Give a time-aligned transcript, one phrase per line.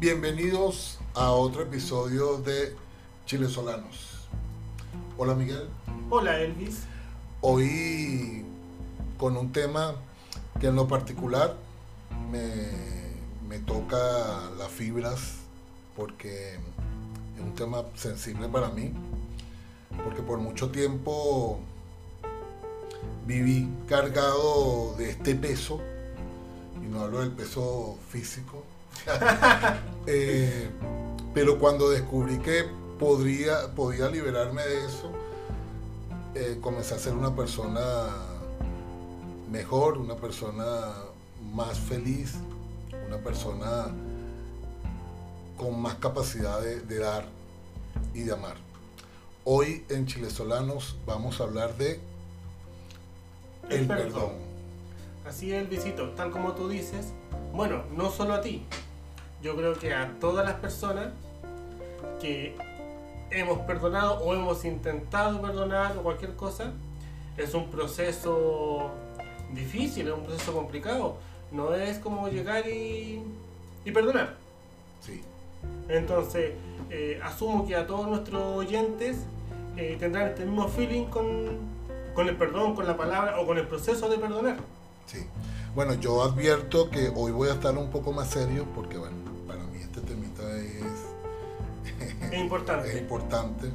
[0.00, 2.76] Bienvenidos a otro episodio de
[3.26, 4.28] Chile Solanos.
[5.16, 5.68] Hola Miguel.
[6.08, 6.84] Hola Elvis.
[7.40, 8.44] Hoy
[9.18, 9.96] con un tema
[10.60, 11.56] que en lo particular
[12.30, 12.68] me,
[13.48, 13.96] me toca
[14.56, 15.38] las fibras
[15.96, 18.92] porque es un tema sensible para mí,
[20.04, 21.58] porque por mucho tiempo
[23.26, 25.80] viví cargado de este peso,
[26.80, 28.62] y no hablo del peso físico,
[30.06, 30.70] eh,
[31.34, 32.64] pero cuando descubrí que
[32.98, 35.12] podría, podía liberarme de eso,
[36.34, 37.80] eh, comencé a ser una persona
[39.50, 40.94] mejor, una persona
[41.52, 42.34] más feliz,
[43.06, 43.86] una persona
[45.56, 47.26] con más capacidad de, de dar
[48.14, 48.56] y de amar.
[49.44, 52.00] Hoy en Chilesolanos vamos a hablar de
[53.70, 54.32] el, perdón.
[55.26, 57.12] Así es, visito, tal como tú dices.
[57.52, 58.64] Bueno, no solo a ti.
[59.42, 61.08] Yo creo que a todas las personas
[62.20, 62.56] que
[63.30, 66.72] hemos perdonado o hemos intentado perdonar o cualquier cosa,
[67.36, 68.90] es un proceso
[69.52, 71.16] difícil, es un proceso complicado.
[71.52, 73.22] No es como llegar y,
[73.84, 74.34] y perdonar.
[75.00, 75.22] Sí.
[75.88, 76.52] Entonces,
[76.90, 79.18] eh, asumo que a todos nuestros oyentes
[79.76, 81.58] eh, tendrán este mismo feeling con,
[82.14, 84.56] con el perdón, con la palabra o con el proceso de perdonar.
[85.06, 85.26] Sí.
[85.74, 89.16] Bueno, yo advierto que hoy voy a estar un poco más serio porque, bueno,
[92.32, 92.88] es, importante.
[92.88, 93.68] es importante.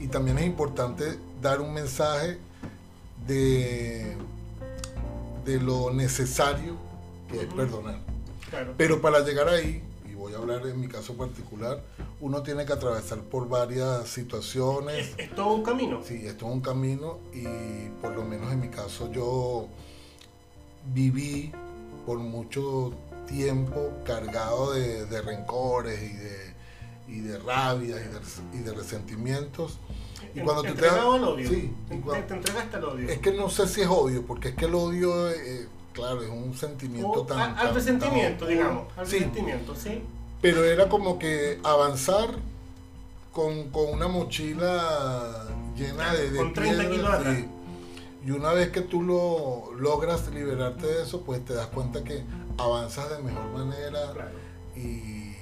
[0.00, 2.38] Y también es importante dar un mensaje
[3.26, 4.16] de,
[5.44, 6.76] de lo necesario
[7.30, 7.98] que es perdonar.
[8.50, 8.74] Claro.
[8.76, 11.82] Pero para llegar ahí, y voy a hablar en mi caso particular,
[12.20, 15.08] uno tiene que atravesar por varias situaciones.
[15.08, 16.02] Es, es todo un camino.
[16.04, 19.68] Sí, es un camino y por lo menos en mi caso yo
[20.94, 21.52] viví
[22.04, 22.92] por mucho
[23.26, 26.55] tiempo cargado de, de rencores y de,
[27.08, 29.78] y de rabias y de, y de resentimientos.
[30.34, 31.48] Y cuando tú te entregado das- al odio.
[31.48, 33.08] Sí, y te, cuando- te entregaste al odio.
[33.08, 36.28] es que no sé si es odio, porque es que el odio, eh, claro, es
[36.28, 37.38] un sentimiento O tan...
[37.38, 38.98] a- al tan- resentimiento, tan- digamos.
[38.98, 40.02] Al Sí, resentimiento, ¿sí?
[40.42, 42.28] pero era como que avanzar
[43.32, 45.46] con, con una mochila
[45.76, 47.36] llena de, de Con 30 piedras, kilos atrás.
[47.36, 47.48] sí.
[48.26, 52.24] Y una vez que tú lo logras liberarte de eso, pues te das cuenta que
[52.58, 54.30] avanzas de mejor manera Claro.
[54.74, 55.34] y,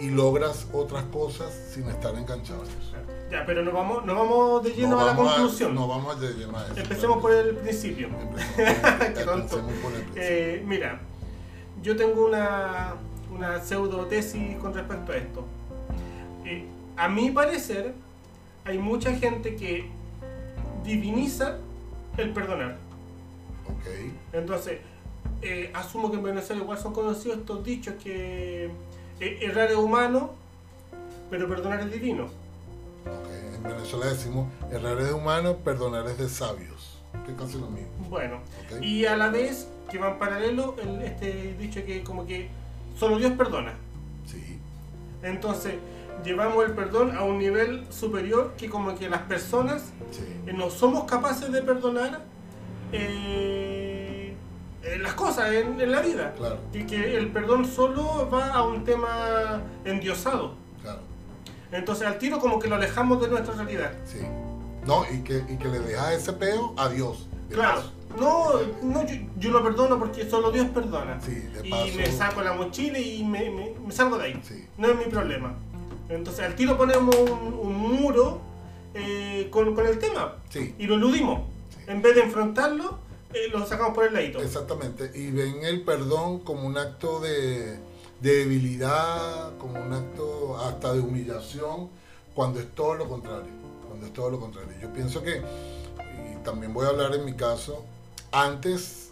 [0.00, 2.78] y logras otras cosas sin estar enganchado en eso.
[2.90, 3.04] claro.
[3.30, 5.74] Ya, pero nos vamos, nos vamos de lleno No a la conclusión.
[5.74, 6.76] no vamos de lleno a eso.
[6.78, 8.08] Empecemos por el principio.
[8.08, 9.56] Empecemos, Qué tonto.
[9.82, 10.22] por el principio.
[10.22, 11.00] Eh, mira,
[11.82, 12.94] yo tengo una,
[13.34, 15.44] una pseudo tesis con respecto a esto.
[16.46, 16.64] Eh,
[16.96, 17.92] a mi parecer,
[18.64, 19.90] hay mucha gente que
[20.84, 21.58] diviniza
[22.16, 22.78] el perdonar.
[23.66, 23.86] Ok,
[24.32, 24.78] Entonces,
[25.42, 28.70] eh, asumo que en Venezuela igual son conocidos estos dichos que
[29.20, 30.30] errar es humano,
[31.30, 32.26] pero perdonar es divino.
[33.54, 36.98] En Venezuela decimos, errar es humano, perdonar es de sabios.
[37.24, 37.90] Que es casi lo mismo.
[38.08, 38.82] Bueno, ok.
[38.82, 42.48] y a la vez que va en paralelo el- este dicho que como que
[42.98, 43.74] solo Dios perdona.
[44.26, 44.58] Sí,
[45.22, 45.74] Entonces,
[46.24, 50.22] llevamos el perdón a un nivel superior que como que las personas sí.
[50.46, 52.20] eh, no somos capaces de perdonar
[52.92, 53.67] eh,
[54.94, 56.32] eh, las cosas en, en la vida.
[56.36, 60.54] Claro, Y que el perdón solo va a un tema endiosado.
[60.82, 61.00] claro.
[61.72, 63.92] Entonces al tiro como que lo alejamos de nuestra realidad.
[64.06, 64.20] Sí.
[64.86, 67.28] No, y que, y que le dejas ese peo a Dios.
[67.50, 67.76] Claro.
[67.82, 67.92] paso.
[68.18, 71.20] No, no yo, yo lo perdono porque solo Dios perdona.
[71.20, 74.40] Sí, de y me saco la mochila y me, me- me salgo de ahí.
[74.42, 74.66] Sí.
[74.78, 75.54] No es mi problema.
[76.08, 78.40] Entonces al tiro ponemos un, un muro
[78.94, 81.40] eh, con, con el tema Sí, y lo eludimos.
[81.86, 82.98] En vez de enfrentarlo,
[83.34, 84.40] eh, lo sacamos por el ladito.
[84.40, 85.10] exactamente.
[85.14, 87.78] Y ven el perdón como un acto de,
[88.20, 91.90] de debilidad, como un acto hasta de humillación,
[92.34, 93.52] cuando es todo lo contrario.
[93.86, 94.72] Cuando es todo lo contrario.
[94.80, 97.84] Yo pienso que, y también voy a hablar en mi caso,
[98.32, 99.10] antes,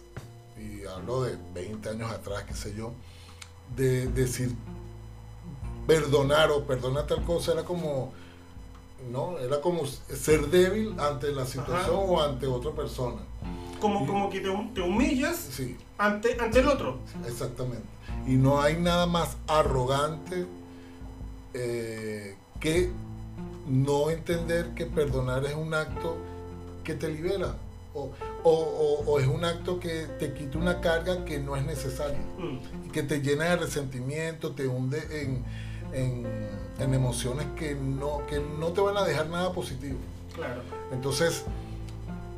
[0.57, 2.93] y hablo de 20 años atrás, qué sé yo,
[3.75, 4.55] de decir
[5.85, 8.11] perdonar o perdona tal cosa era como
[9.09, 11.97] no era como ser débil ante la situación Ajá.
[11.97, 13.21] o ante otra persona
[13.79, 16.99] Como, como que te, hum- te humillas sí ante, ante el otro.
[17.27, 17.85] exactamente
[18.25, 20.45] y no hay nada más arrogante
[21.53, 22.89] eh, que
[23.67, 26.17] no entender que perdonar es un acto
[26.83, 27.55] que te libera
[27.93, 28.11] o,
[28.43, 32.19] o- o- o es un acto que te quita una carga que no es necesaria
[32.37, 32.87] Mm.
[32.87, 35.43] y que te llena de resentimiento, te hunde en,
[35.93, 36.27] en-
[36.79, 39.97] en emociones que no, que no te van a dejar nada positivo.
[40.35, 40.61] Claro.
[40.91, 41.43] Entonces,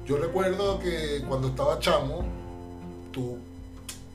[0.10, 2.24] yo recuerdo que cuando estaba chamo,
[3.12, 3.38] tú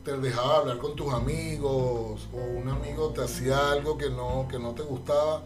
[0.05, 4.59] te dejaba hablar con tus amigos o un amigo te hacía algo que no, que
[4.59, 5.45] no te gustaba,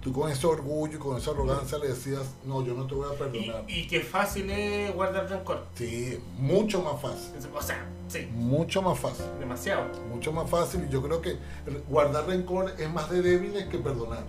[0.00, 3.06] tú con ese orgullo y con esa arrogancia le decías, no, yo no te voy
[3.10, 3.64] a Y, perdonar.
[3.68, 5.66] y qué fácil es guardar rencor.
[5.74, 7.30] Sí, mucho más fácil.
[7.54, 9.26] O sea, sí, Mucho más fácil.
[9.38, 9.84] demasiado.
[10.08, 10.86] Mucho más fácil.
[10.88, 11.36] Y yo creo que
[11.88, 14.24] guardar rencor es más de débiles que perdonar.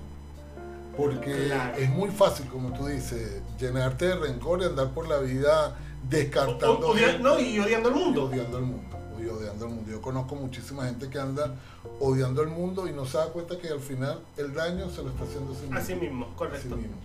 [0.98, 1.78] Porque Claro.
[1.78, 5.76] es muy fácil, como tú dices, llenarte de rencor y andar por la vida
[6.08, 6.88] descartando.
[6.88, 8.24] O- odia- gente no, y odiando al y mundo.
[8.26, 8.98] odiando al mundo.
[9.20, 9.90] Y odiando al mundo.
[9.92, 11.56] Yo conozco muchísima gente que anda
[12.00, 15.10] odiando al mundo y no se da cuenta que al final el daño se lo
[15.10, 15.78] está haciendo a sí mismo.
[15.80, 16.76] Así mismo, Así correcto.
[16.76, 16.96] mismo.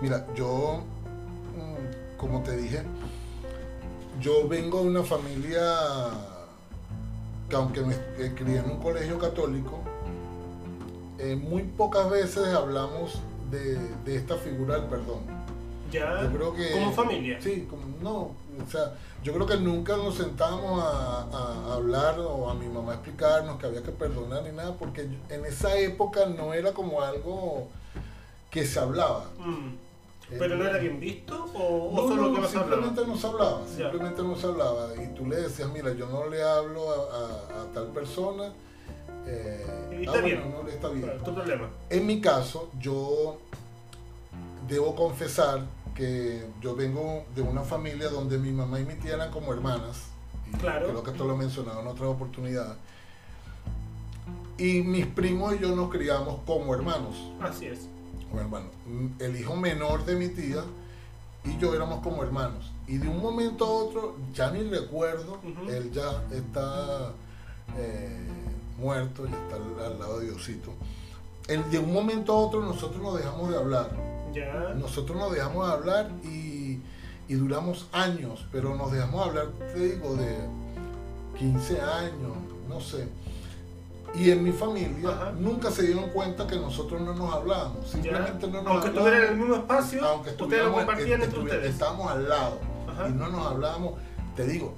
[0.00, 0.82] Mira, yo,
[1.56, 2.82] mm, como te dije,
[4.20, 5.62] yo vengo de una familia
[7.48, 9.80] que aunque me eh, crié en un colegio católico,
[11.18, 13.18] eh, muy pocas veces hablamos
[13.50, 15.20] de, de esta figura del perdón.
[15.90, 16.72] Ya, Yo creo que...
[16.72, 17.38] como familia.
[17.40, 18.14] Sí, como, no,
[18.66, 22.92] o sea, yo creo que nunca nos sentamos a, a hablar o a mi mamá
[22.92, 27.00] a explicarnos que había que perdonar ni nada, porque en esa época no era como
[27.00, 27.68] algo
[28.50, 29.26] que se hablaba.
[29.38, 29.76] Mm.
[30.38, 32.82] ¿Pero no era bien visto o, No, solo no, que no se hablaba?
[32.82, 33.90] simplemente no se hablaba, Ya.
[33.90, 34.88] simplemente no se hablaba.
[35.00, 38.52] Y tú le decías, mira, yo no le hablo a, a- a tal persona.
[39.26, 40.52] Eh, Y ah, está bueno, bien.
[40.52, 41.10] no le está bien.
[41.24, 41.70] Tu problema.
[41.90, 43.38] En mi caso, yo
[44.68, 45.60] debo confesar
[45.94, 50.08] que yo vengo de una familia donde mi mamá y mi tía eran como hermanas.
[50.52, 50.88] Y Claro.
[50.88, 52.76] Creo que esto lo he mencionado en otras oportunidades.
[54.58, 57.16] Y mis primos y yo nos criamos como hermanos.
[57.40, 57.88] Así es.
[58.28, 58.70] Como hermanos.
[59.18, 60.62] El hijo menor de mi tía
[61.44, 62.72] y yo éramos como hermanos.
[62.86, 65.38] Y de un momento a otro, ya ni recuerdo,
[65.68, 67.12] él ya está
[67.76, 68.28] eh,
[68.78, 70.70] muerto, ya está al, al lado de Diosito.
[71.48, 73.90] El- de un momento a otro nosotros nos dejamos de hablar.
[74.32, 74.74] Ya.
[74.74, 76.80] Nosotros nos dejamos de hablar y,
[77.28, 80.38] y duramos años, pero nos dejamos de hablar, te digo, de
[81.38, 82.32] 15 años,
[82.68, 83.06] no sé.
[84.14, 85.32] Y en mi familia Ajá.
[85.32, 87.84] nunca se dieron cuenta que nosotros no nos hablábamos.
[87.86, 88.02] Ya.
[88.02, 91.38] Simplemente no nos Aunque estuvieran en el mismo espacio, Aunque ustedes lo estuviéramos- compartían entre
[91.40, 91.70] ustedes.
[91.72, 93.08] Estábamos al lado Ajá.
[93.08, 93.94] y no nos hablábamos.
[94.36, 94.72] Te digo,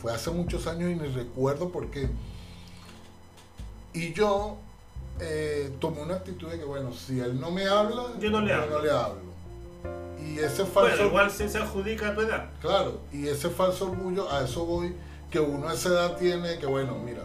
[0.00, 2.08] fue hace muchos años y ni recuerdo por qué.
[3.92, 4.56] Y yo
[5.20, 8.52] eh, tomé una actitud de que, bueno, si él no me habla, Yo no le
[8.52, 8.76] hablo.
[8.76, 9.28] hablo.
[10.24, 12.50] Y ese falso, Bueno, igual se, se adjudica a tu edad.
[12.60, 14.94] claro, y ese falso orgullo, a eso voy,
[15.30, 17.22] que uno a esa edad tiene que, bueno, mira,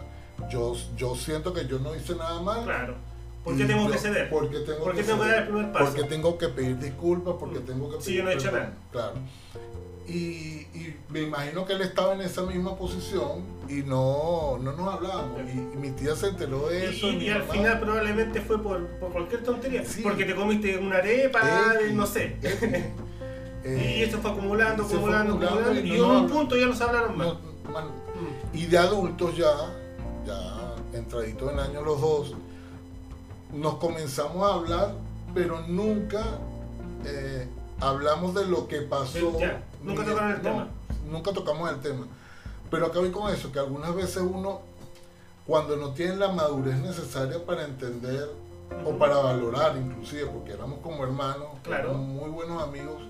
[0.50, 2.64] yo, yo siento que yo no hice nada mal.
[2.64, 2.94] Claro.
[3.44, 4.30] ¿Por qué tengo yo- que ceder?
[4.30, 5.84] Porque tengo, ¿Por qué que, tengo que dar el primer paso?
[5.86, 7.66] Porque tengo que pedir disculpas, porque Mm.
[7.66, 8.72] tengo que pedir Sí, yo no he hecho nada.
[8.90, 9.12] Claro.
[10.06, 14.94] Y, y me imagino que él estaba en esa misma posición y no, no nos
[14.94, 15.40] hablábamos.
[15.48, 17.08] Y, y mi tía se enteró de eso.
[17.10, 19.82] Y, al mamá- final probablemente fue por, por cualquier tontería.
[19.84, 20.02] Sí.
[20.02, 21.40] Porque te comiste una arepa,
[21.80, 22.36] Eh, no sé.
[22.42, 22.92] eh,
[23.64, 26.74] eh, y eso fue acumulando, fue acumulando, acumulando y no en un punto ya no
[26.74, 27.26] se hablaron más.
[27.28, 27.54] no,
[28.14, 28.56] Mm.
[28.56, 29.50] Y de adultos ya,
[30.24, 32.34] ya entraditos en años los dos,
[33.52, 34.94] nos comenzamos a hablar,
[35.34, 36.22] pero nunca
[37.04, 37.48] eh,
[37.80, 39.32] hablamos de lo que pasó.
[39.82, 40.68] Nunca tocaron el no, tema.
[41.10, 42.06] Nunca tocamos el tema.
[42.70, 44.60] Pero acá voy con eso, que algunas veces uno,
[45.46, 48.30] cuando no tiene la madurez necesaria para entender
[48.84, 51.90] o para valorar inclusive, porque éramos como hermanos, Claro.
[51.90, 53.02] éramos muy buenos amigos,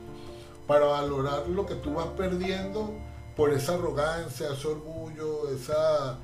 [0.66, 2.92] para valorar lo que tú vas perdiendo
[3.36, 6.18] por esa arrogancia, ese orgullo, esa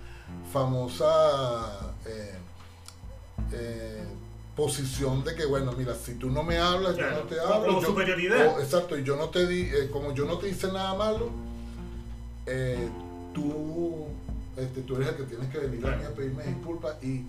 [0.52, 2.34] famosa eh,
[3.52, 4.04] eh,
[4.60, 7.54] posición de que, bueno, mira, si tú no me hablas, Claro, yo no te como
[7.54, 7.80] hablo.
[7.80, 8.56] yo- superioridad.
[8.56, 11.30] o- exacto, y yo no te di, eh, como yo no te hice nada malo,
[12.46, 12.88] eh,
[13.32, 14.04] tú,
[14.58, 17.24] este, tú eres el que tienes que venir a mí a pedirme disculpas y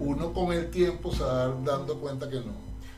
[0.00, 2.52] uno con el tiempo se va dando cuenta que no.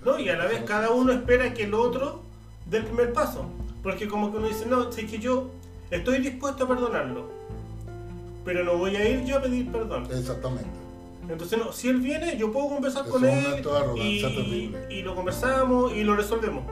[0.04, 2.22] No, y a la vez cada uno espera que el otro
[2.68, 3.44] dé el primer paso.
[3.82, 5.50] Porque como que uno dice, no, sé que yo
[5.92, 7.30] estoy dispuesto a perdonarlo.
[8.44, 10.08] Pero no voy a ir yo a pedir perdón.
[10.10, 10.68] Exactamente.
[11.28, 15.92] Entonces, no, si él viene, yo puedo conversar con un él acto y, lo conversamos
[15.92, 16.64] y lo resolvemos.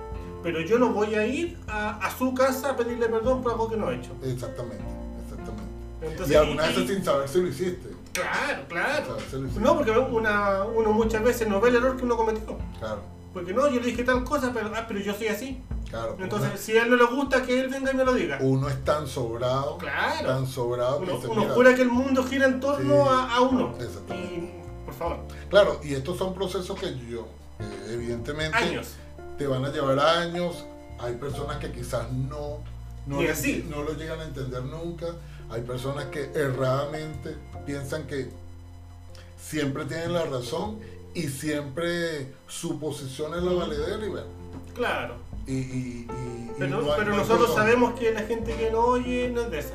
[0.43, 3.69] Pero yo no voy a ir a, a su casa a pedirle perdón por algo
[3.69, 4.13] que no he hecho.
[4.23, 4.85] Exactamente,
[5.23, 5.73] exactamente.
[6.01, 7.89] Entonces, y algunas veces sin saber si lo hiciste.
[8.13, 9.17] Claro, claro.
[9.61, 12.59] No, porque una, uno muchas veces no ve el error que uno cometió.
[12.79, 13.03] Claro,
[13.35, 15.63] Porque no, yo le dije tal cosa, pero, ah, pero yo soy así.
[15.97, 16.17] Claro.
[16.21, 18.39] Entonces, si a él no le gusta, que él venga y me lo diga.
[18.41, 20.27] uno, es tan sobrado, Claro.
[20.29, 23.09] tan sobrado que Uno, dice, uno mira, jura que el mundo gira en torno Sí,
[23.11, 23.75] a, a uno.
[23.81, 24.35] exactamente.
[24.35, 25.19] Y, por favor,
[25.51, 27.27] Claro, y estos son procesos que yo,
[27.61, 28.89] eh, evidentemente, años.
[29.39, 30.65] te van a llevar años.
[30.99, 32.61] Hay personas que quizás no,
[33.31, 33.67] así.
[33.69, 35.07] no lo llegan a entender nunca.
[35.51, 37.37] Hay personas que erradamente
[37.67, 38.31] piensan que
[39.39, 40.81] siempre tienen la razón
[41.15, 44.27] y siempre su posición es la valedera y bueno,
[44.75, 45.15] Claro.
[45.47, 48.71] Y, y- y- y Pero, no hay- pero no nosotros sabemos que la gente que
[48.71, 49.75] no oye no es de esa.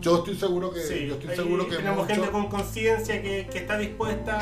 [0.00, 3.22] yo estoy seguro que, Sí, yo estoy ahí seguro que tenemos mucho- gente con conciencia
[3.22, 4.36] que, que está dispuesta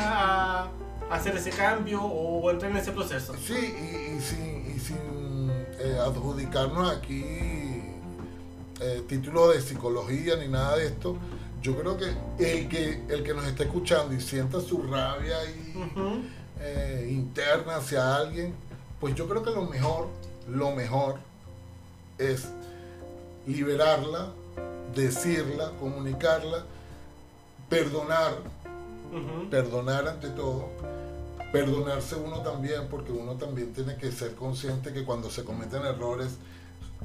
[0.63, 0.71] a
[1.11, 3.35] hacer ese cambio o entrar en ese proceso.
[3.35, 7.23] Sí, y, sin, y sin eh, adjudicarnos aquí
[8.79, 11.15] eh, título de psicología ni nada de esto,
[11.61, 12.05] yo creo que
[12.39, 15.73] el que, el que nos está escuchando y sienta su rabia y,
[16.59, 18.55] eh, interna hacia alguien,
[18.99, 20.07] pues yo creo que lo mejor,
[20.49, 21.19] lo mejor
[22.17, 22.47] es
[23.47, 24.31] liberarla,
[24.95, 26.65] decirla, comunicarla,
[27.69, 28.33] perdonar,
[29.49, 30.69] perdonar ante todo,
[31.51, 36.37] perdonarse uno también, porque uno también tiene que ser consciente que cuando se cometen errores,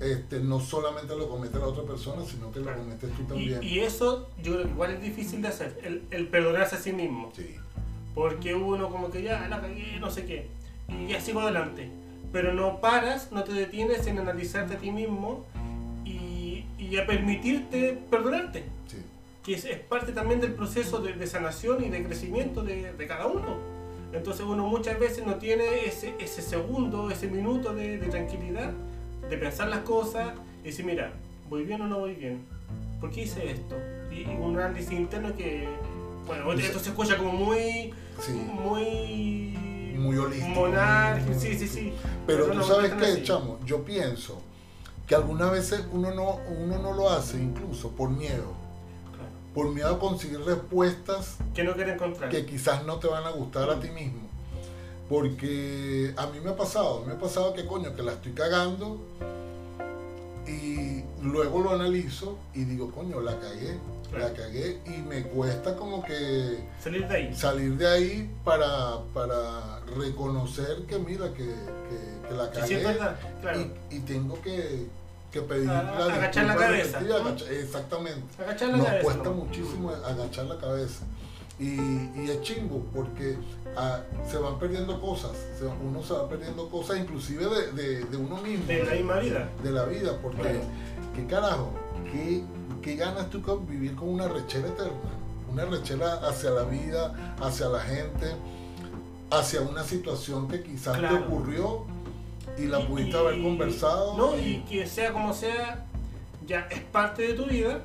[0.01, 3.63] este, no solamente lo comete la otra persona, sino que lo cometes tú también.
[3.63, 7.33] y eso yo igual es difícil de hacer, el, el perdonarse a sí mismo.
[7.35, 7.57] Sí,
[8.15, 10.49] Porque uno como que ya la cagué, no sé qué,
[10.89, 11.91] y ya sigo adelante.
[12.37, 15.47] Pero no paras, no te detienes en analizarte a ti mismo
[16.05, 18.65] y, y a permitirte perdonarte.
[18.87, 18.99] sí,
[19.43, 23.07] Que es, es parte también del proceso de, de sanación y de crecimiento de, de
[23.07, 23.57] cada uno.
[24.13, 28.71] Entonces uno muchas veces no tiene ese, ese segundo, ese minuto de, de tranquilidad,
[29.31, 31.15] de pensar las cosas y decir, mira,
[31.49, 32.43] ¿voy bien o no voy bien?
[33.01, 33.77] ¿Por qué hice esto?
[34.11, 35.67] Y, y un análisis interno que,
[36.27, 38.33] bueno, esto se escucha como muy, sí.
[38.33, 39.55] muy...
[39.97, 40.61] Muy holístico.
[40.61, 41.93] monárquico, muy- sí, sí, sí.
[42.27, 43.23] Pero tú sabes qué, así.
[43.25, 44.41] chamo, yo pienso
[45.07, 48.53] que algunas veces uno no, uno no lo hace incluso por miedo,
[49.13, 49.31] Claro.
[49.55, 52.29] por miedo a conseguir respuestas Que no encontrar.
[52.31, 54.21] que quizás no te van a gustar a ti mismo.
[55.09, 58.99] Porque a mí me ha pasado, me ha pasado que coño, que la estoy cagando
[60.49, 63.79] y luego lo analizo y digo, coño, la cagué,
[64.13, 67.35] la cagué y me cuesta como que Salir de ahí.
[67.35, 72.83] salir de ahí para, para reconocer que mira, que, que- que la cagué
[73.41, 73.61] claro.
[73.91, 74.87] y, y tengo que,
[75.31, 77.01] que pedir Ah, la agachar la cabeza,
[77.51, 79.33] exactamente Agachar la nos cabeza, cuesta ¿no?
[79.33, 81.05] muchísimo agachar la cabeza.
[81.59, 83.37] Y, y es chingo porque
[83.77, 88.17] ah, se van perdiendo cosas, se uno se va perdiendo cosas inclusive de, de- de
[88.17, 88.67] uno mismo.
[88.67, 89.49] De la misma vida.
[89.63, 90.61] De la vida, porque Claro.
[91.15, 91.71] qué carajo,
[92.13, 92.43] qué,
[92.81, 94.93] qué ganas tú con vivir con una rechera eterna,
[95.53, 98.35] una rechera hacia la vida, hacia la gente,
[99.31, 101.19] hacia una situación que quizás Claro.
[101.19, 101.85] te ocurrió
[102.59, 104.17] y la Y- pudiste y- haber conversado.
[104.17, 105.85] No, y que sea como sea,
[106.47, 107.81] ya es parte de tu vida,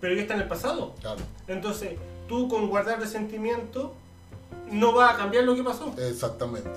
[0.00, 0.94] pero ya está en el pasado.
[1.00, 1.98] Claro, Entonces,
[2.28, 3.94] tú con guardar resentimiento
[4.70, 5.92] no va a cambiar lo que pasó.
[5.98, 6.70] exactamente.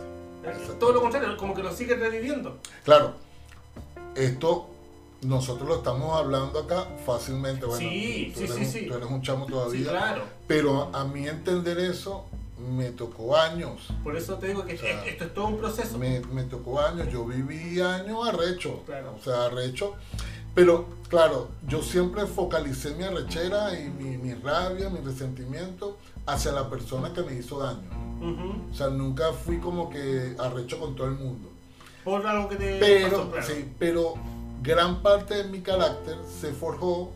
[0.79, 2.57] Todo lo contrario, como que lo sigues reviviendo.
[2.83, 3.13] Claro,
[4.15, 4.67] esto
[5.25, 7.65] nosotros lo estamos hablando acá fácilmente.
[7.65, 9.89] Bueno, Sí, tú, sí, eres sí, un, tú eres un chamo todavía.
[9.89, 10.23] claro.
[10.47, 12.25] Pero a mí entender eso
[12.75, 13.87] me tocó años.
[14.03, 15.97] Por eso te digo que O sea, esto, es todo un proceso.
[15.97, 17.07] Me, me tocó años.
[17.11, 18.81] Yo viví años arrecho.
[18.85, 19.15] Claro.
[19.19, 19.93] O sea, arrecho.
[20.55, 26.69] Pero claro, yo siempre focalicé mi arrechera y mi, mi rabia, mi resentimiento hacia la
[26.69, 27.81] persona que me hizo daño.
[28.71, 31.49] O sea, nunca fui como que arrecho con todo el mundo.
[32.05, 33.47] Por algo que te Pero, pasó, claro.
[33.47, 34.13] sí, pero
[34.63, 37.11] gran parte de mi carácter se forjó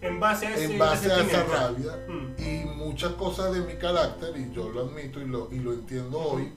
[0.00, 2.42] En base a ese en base a esa rabia Mm.
[2.42, 6.18] y muchas cosas de mi carácter, y yo lo admito y lo, y lo entiendo
[6.18, 6.52] hoy,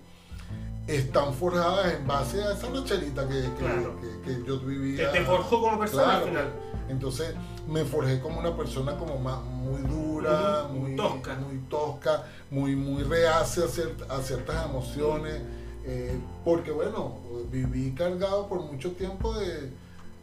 [0.88, 3.96] están forjadas en base a esa racherita que, que, Claro.
[4.02, 5.12] que- que yo Te, vivía.
[5.12, 6.18] te forjó como persona Claro.
[6.24, 6.48] al final.
[6.90, 7.36] Entonces
[7.68, 11.36] me forjé como una persona como más muy dura, muy tosca.
[11.36, 15.42] muy tosca, muy muy reacia a, ciert- a ciertas emociones,
[15.86, 17.18] eh, porque bueno,
[17.52, 19.72] viví cargado por mucho tiempo de,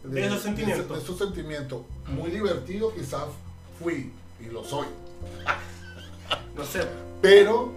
[0.04, 0.96] De esos sentimientos.
[0.96, 1.82] de esos sentimientos.
[2.08, 3.25] Muy divertido quizás
[3.82, 4.87] fui y lo soy,
[6.56, 6.82] No sé.
[7.23, 7.73] pero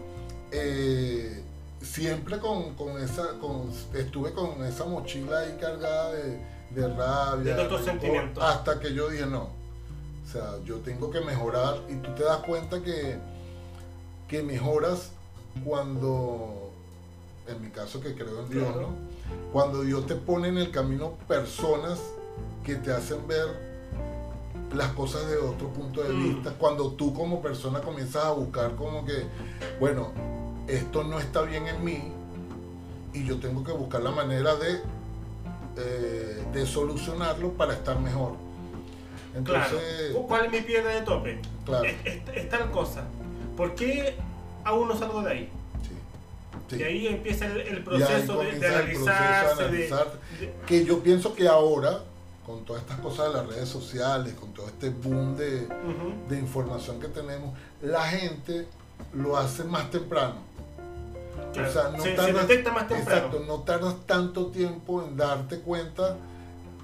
[0.52, 1.44] eh,
[1.82, 6.40] siempre con, con esa, con, estuve con esa mochila ahí cargada de,
[6.72, 8.44] de rabia, De rencor, sentimientos.
[8.44, 12.40] hasta que yo dije no, o sea, yo tengo que mejorar y tú te das
[12.40, 13.18] cuenta que,
[14.28, 15.12] que mejoras
[15.66, 16.72] cuando,
[17.48, 18.82] en mi caso que creo en Dios, Claro.
[18.82, 19.52] ¿no?
[19.54, 22.00] Cuando Dios te pone en el camino personas
[22.64, 23.46] que te hacen ver
[24.74, 26.24] las cosas de otro punto de Mm.
[26.36, 29.24] vista, cuando tú como persona comienzas a buscar como que,
[29.80, 30.12] bueno,
[30.68, 32.12] esto no está bien en mí
[33.14, 34.82] y yo tengo que buscar la manera de,
[35.78, 38.34] eh, de solucionarlo para estar mejor.
[39.44, 39.78] Claro.
[40.28, 41.40] ¿Cuál es mi piedra de tope?
[41.66, 43.04] claro, Es, es- es tal cosa.
[43.56, 44.16] ¿Por qué
[44.64, 45.50] aún no salgo de ahí?
[45.84, 45.94] sí,
[46.70, 46.78] sí.
[46.82, 52.00] Y ahí empieza el, proceso de, el proceso de- que yo pienso que ahora,
[52.48, 55.68] con todas estas cosas de las redes sociales, con todo este boom de,
[56.30, 58.66] de información que tenemos, la gente
[59.14, 60.36] lo hace más temprano.
[61.52, 63.18] Claro, O sea, no se, tardas, detecta más temprano.
[63.18, 66.16] exacto, no tardas tanto tiempo en darte cuenta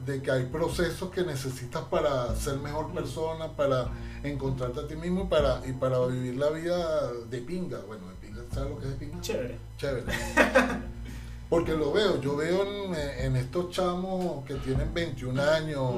[0.05, 3.88] de que hay procesos que necesitas para ser mejor persona, para
[4.22, 7.79] encontrarte a ti mismo y para, y para vivir la vida de pinga.
[7.88, 9.22] Bueno, de pinga, ¿sabes lo que es de pinga?
[9.22, 9.58] Chévere.
[9.77, 10.03] Chévere.
[11.53, 12.95] Porque lo veo, yo veo en,
[13.25, 15.91] en estos chamos que tienen 21 años,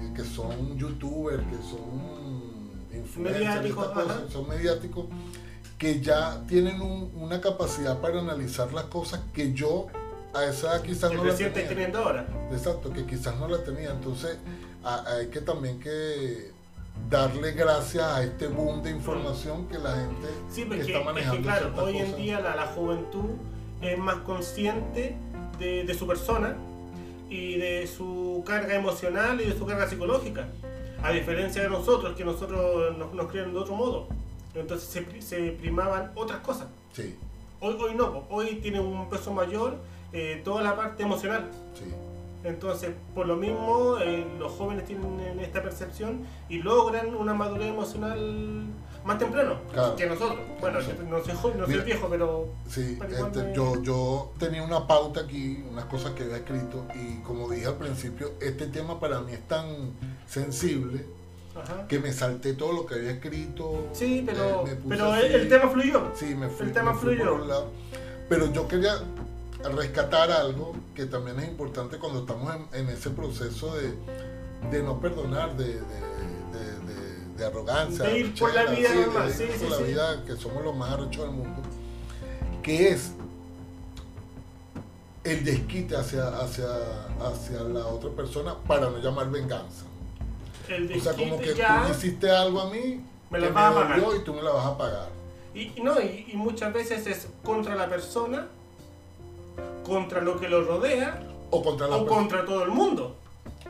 [0.00, 2.42] que, que son youtubers, que son
[2.90, 3.88] influencers, Mediáticos,
[4.32, 5.04] son mediáticos,
[5.76, 9.88] que ya tienen un- una capacidad para analizar las cosas que yo
[10.32, 11.52] a esa edad quizás Que no la tenía.
[11.68, 12.26] teniendo ahora.
[12.50, 13.90] Exacto, que quizás no la tenía.
[13.90, 14.38] Entonces
[14.82, 16.50] a- hay que también que
[17.10, 21.36] darle gracias a este boom de información que la gente Sí, porque está es manejando.
[21.36, 22.16] que claro, hoy en cosas.
[22.16, 23.30] día la, la juventud
[23.82, 25.16] es más consciente
[25.58, 26.56] de, de su persona
[27.30, 30.48] y de su carga emocional y de su carga psicológica.
[31.02, 34.08] A diferencia de nosotros, que nosotros nos, nos criaron de otro modo.
[34.54, 36.68] Entonces se, pri- se primaban otras cosas.
[36.92, 37.14] Sí,
[37.60, 39.76] Hoy, hoy no, hoy tiene un peso mayor
[40.12, 41.48] eh, toda la parte emocional.
[41.74, 41.84] sí.
[42.44, 48.66] Entonces, por lo mismo, eh, los jóvenes tienen esta percepción y logran una madurez emocional
[49.04, 49.96] más temprano Claro.
[49.96, 50.38] que nosotros.
[50.60, 51.84] Bueno, yo no soy joven, no soy Mira.
[51.84, 56.86] viejo, pero Sí, este, yo, yo tenía una pauta aquí, unas cosas que había escrito
[56.94, 59.66] y como dije al principio, este tema para mí es tan
[60.26, 61.04] sensible
[61.54, 61.86] ajá.
[61.86, 63.88] que me salté todo lo que había escrito.
[63.92, 65.26] Sí, pero, eh, pero así.
[65.26, 66.10] el, tema fluyó.
[66.14, 67.42] Sí, me fui, el tema me fui por fluyó.
[67.42, 67.70] un lado.
[68.28, 68.94] Pero yo quería
[69.76, 73.92] rescatar algo que también es importante cuando estamos en, en ese proceso de,
[74.70, 75.80] de no perdonar, de, de,
[77.36, 78.04] de- arrogancia.
[78.04, 79.82] De ir por la vida de normal, sí, por sí, la sí.
[79.84, 81.62] vida que somos los más arrechos del mundo,
[82.62, 83.12] que es
[85.24, 86.66] el desquite hacia, hacia,
[87.20, 89.84] hacia la otra persona para no llamar venganza.
[90.68, 91.84] El O sea, como que ya.
[91.86, 94.02] tú hiciste algo a mí Me la vas a pagar.
[94.20, 95.08] y tú me la vas a pagar.
[95.54, 98.48] Y, no, y, y muchas veces es contra la persona,
[99.86, 102.20] contra lo que lo rodea O contra la o persona.
[102.20, 103.16] contra todo el mundo.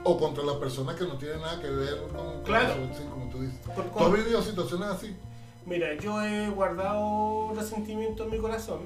[0.05, 2.75] O contra las personas que no tienen nada que ver con, con Claro.
[2.75, 3.59] eso, sí, como tú dices.
[3.75, 5.17] Por- ¿Tú has vivido situaciones así?
[5.67, 8.81] Mira, yo he guardado resentimiento en mi corazón,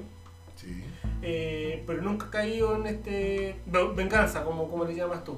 [0.55, 0.83] Sí.
[1.21, 5.37] eh, pero nunca he caído en este ve- venganza, como, como le llamas tú.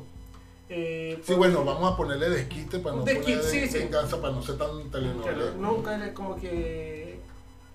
[0.70, 3.78] Eh, Sí, bueno, vamos a ponerle desquite para no Desquite, poner sí, sí.
[3.80, 5.52] venganza, para no ser tan Claro, telenovela.
[5.58, 7.20] nunca he como que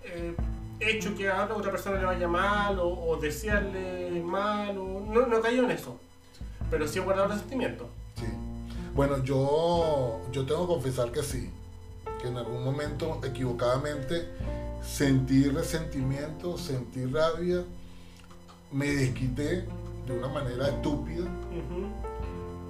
[0.03, 0.35] eh,
[0.79, 5.37] hecho que a otra persona le vaya mal o, o desearle mal, o, no, no
[5.37, 5.99] he caído en eso.
[6.71, 7.87] Pero sí he guardado resentimiento.
[8.17, 8.25] Sí.
[8.93, 11.49] Bueno, yo, yo tengo que confesar que sí,
[12.21, 14.27] que en algún momento equivocadamente
[14.81, 17.63] sentí resentimiento, sentí rabia,
[18.71, 19.65] me desquité
[20.07, 21.25] de una manera estúpida,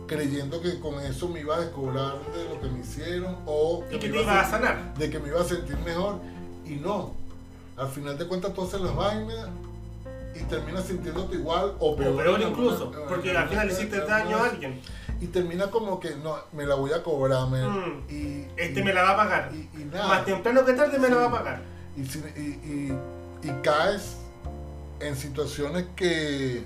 [0.08, 3.98] creyendo que con eso me iba a descobrar de lo que me hicieron o Y
[4.00, 4.94] que me iba a sanar.
[4.96, 6.20] de que me iba a sentir mejor
[6.66, 7.14] y no.
[7.78, 9.48] Al final de cuentas tú haces las vainas
[10.36, 12.14] y terminas sintiéndote igual o peor.
[12.14, 14.82] O peor incluso, porque al final hiciste daño a alguien.
[15.20, 17.48] Y termina como que no, me la voy a cobrar.
[17.50, 18.04] me- Mm.
[18.10, 19.52] y, Este y- me la va a pagar.
[19.54, 20.08] y, y nada.
[20.08, 21.62] Más temprano que tarde me la va a pagar.
[21.96, 22.42] Y, si- y,
[23.42, 24.18] y- y caes
[25.00, 26.66] en situaciones que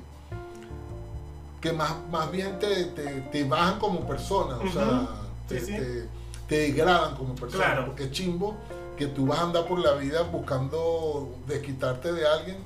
[1.61, 5.07] que más, más bien te, te, te bajan como persona, o sea,
[5.47, 5.71] te, Sí, sí.
[5.77, 6.07] te-
[6.47, 7.85] te degradan como persona, Claro.
[7.85, 8.55] porque es chimbo
[8.97, 12.57] que tú vas a andar por la vida buscando desquitarte de alguien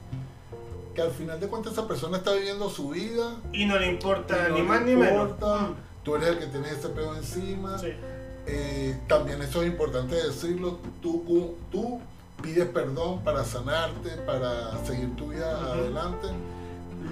[0.96, 4.48] que al final de cuentas esa persona está viviendo su vida, Y no le importa
[4.50, 5.32] no ni más ni menos.
[5.40, 5.74] Mm.
[6.04, 7.88] tú eres el que tienes ese pedo encima, Sí.
[8.48, 12.00] eh, también eso es importante decirlo, tú, tú
[12.42, 15.72] pides perdón para sanarte, para seguir tu vida Ujú.
[15.72, 16.28] adelante.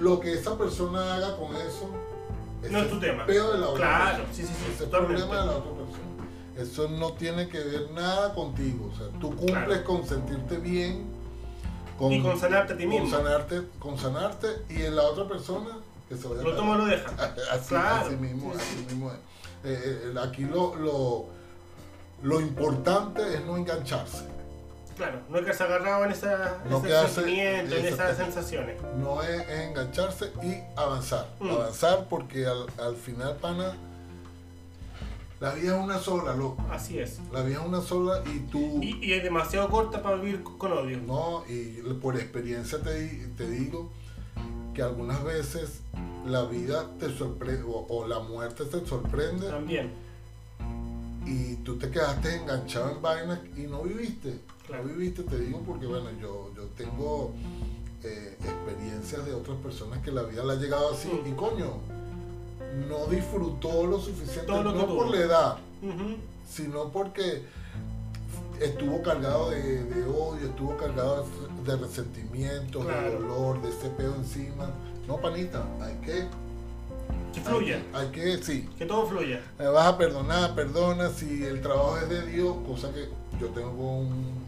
[0.00, 1.90] Lo que esa persona haga con eso
[2.70, 3.26] No es tu tema.
[3.26, 4.34] peo de la otra Claro, persona.
[4.34, 6.04] sí, sí, sí, es el problema de la otra persona.
[6.56, 8.90] Eso no tiene que ver nada contigo.
[8.92, 9.84] O sea, tú cumples Claro.
[9.84, 11.06] con sentirte bien,
[12.00, 13.10] Y con sanarte a ti con mismo.
[13.10, 15.70] sanarte, con sanarte y en la otra persona
[16.08, 17.08] que se vaya Lo a toma lo deja.
[17.52, 18.06] Así, Claro.
[18.06, 19.16] así mismo, Sí, así mismo es.
[19.66, 21.26] Eh, eh, aquí lo, lo,
[22.22, 24.24] lo importante es no engancharse,
[24.96, 28.80] Claro, no quedarse agarrado en esa, No ese quedarse- sentimiento, en esas sensaciones.
[28.96, 31.26] no es, es engancharse y avanzar.
[31.40, 31.50] Mm.
[31.50, 33.74] Avanzar porque al, al final, pana,
[35.44, 36.62] la vida es una sola, loco.
[36.70, 37.20] Así es.
[37.32, 40.72] La vida es una sola y tú, Y, y es demasiado corta para vivir con
[40.72, 40.98] odio.
[41.06, 43.90] no, y por experiencia te, te digo
[44.74, 45.80] que algunas veces
[46.26, 49.92] la vida te sorprende o, o la muerte te sorprende También.
[51.26, 54.40] y tú te quedaste enganchado en vainas y no viviste.
[54.66, 54.84] Claro.
[54.84, 57.32] No viviste, te digo, porque bueno, yo, yo tengo
[58.02, 61.28] eh, experiencias de otras personas que la vida le ha llegado así Mm.
[61.28, 61.80] y coño,
[62.88, 64.96] no disfrutó lo suficiente, lo no tuvo.
[64.96, 65.56] por la edad,
[66.48, 67.42] sino porque
[68.60, 71.26] estuvo cargado de, de odio, estuvo cargado
[71.64, 74.70] de, resentimiento, de dolor, de ese pedo encima.
[75.06, 76.28] No, panita, hay que
[77.34, 77.82] Que fluya.
[77.92, 78.68] Hay, que, sí.
[78.78, 79.42] Que todo fluya.
[79.58, 81.10] Me vas a perdonar, perdona.
[81.10, 83.08] Si el trabajo es de Dios, cosa que
[83.40, 84.44] yo tengo un,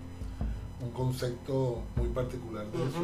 [0.81, 2.99] un concepto muy particular de eso.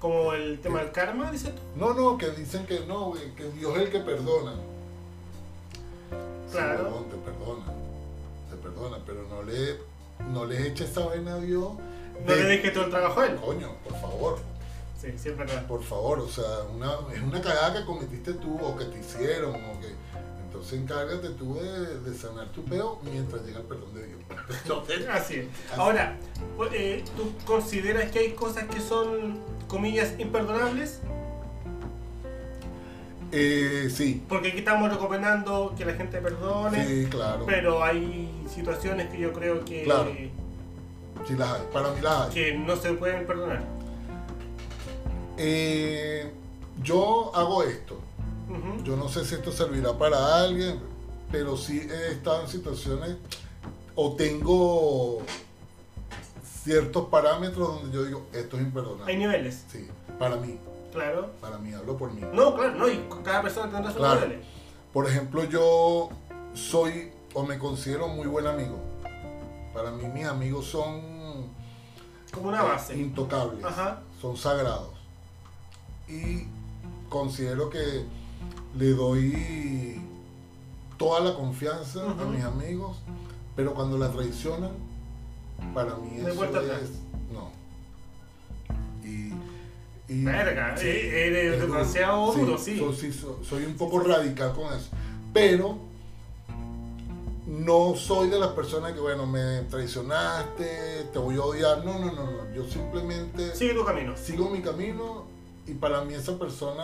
[0.00, 1.60] Como el tema del karma, dices tú.
[1.76, 4.54] No, no, que dicen que no, que Dios es el que perdona.
[6.48, 6.84] Sí, Claro.
[6.84, 7.64] huevón, te perdona.
[8.50, 9.78] Te perdona, pero no le,
[10.32, 11.72] no le eches esa vaina a Dios.
[12.26, 13.36] No de- le dejes todo el trabajo a él.
[13.36, 14.38] Coño, por favor.
[15.00, 15.66] Sí, sí, es verdad.
[15.66, 19.54] Por favor, o sea, una, es una cagada que cometiste tú o que te hicieron
[19.54, 19.88] o que
[20.60, 24.20] entonces encárgate tú de, de sanar tu peo mientras llega el perdón de Dios.
[24.62, 25.46] Entonces, Así es.
[25.76, 26.18] Ahora,
[26.56, 31.00] pues, eh, ¿tú consideras que hay cosas que son, comillas, imperdonables?
[33.32, 37.44] eh, sí, Porque aquí estamos recomendando que la gente perdone, sí, claro.
[37.46, 40.12] pero hay situaciones que yo creo que, Claro.
[41.26, 42.34] Sí las hay, para mí las hay.
[42.34, 43.62] que no se pueden perdonar.
[45.38, 46.30] Eh,
[46.82, 47.98] yo hago esto.
[48.84, 50.80] Yo no sé si esto servirá para alguien,
[51.30, 53.16] pero sí he estado en situaciones
[53.94, 55.18] o tengo
[56.64, 59.16] ciertos parámetros donde yo digo, esto es Hay imperdonable.
[59.16, 59.86] niveles, Sí,
[60.18, 60.58] para mí,
[60.92, 61.30] claro.
[61.40, 62.20] para mí, hablo por mí.
[62.32, 64.20] No, claro, no, y cada persona tendrá sus Claro.
[64.20, 64.46] niveles.
[64.92, 66.10] Por ejemplo, yo
[66.54, 68.78] soy o me considero muy buen amigo.
[69.72, 71.48] Para mí mis amigos son
[72.34, 72.96] Como una base.
[72.98, 74.00] intocables, Ajá.
[74.20, 74.90] son sagrados.
[76.08, 76.46] Y
[77.08, 78.04] considero que
[78.76, 80.00] le doy
[80.96, 82.98] toda la confianza a mis amigos,
[83.56, 84.70] pero cuando la traicionan,
[85.74, 86.90] para mí eso es...
[87.32, 87.50] No.
[89.02, 89.32] Y...
[90.12, 92.78] y- Verga, sí, eh, eres es demasiado duro, sí.
[92.78, 94.88] so- sí, so- soy un poco radical con eso.
[95.32, 95.78] Pero
[97.46, 101.84] no soy de las personas que, bueno, me traicionaste, te voy a odiar.
[101.84, 102.54] No, no, no, no.
[102.54, 104.16] Yo simplemente Sigue tu camino.
[104.16, 105.24] sigo mi camino
[105.66, 106.82] y para mí esa persona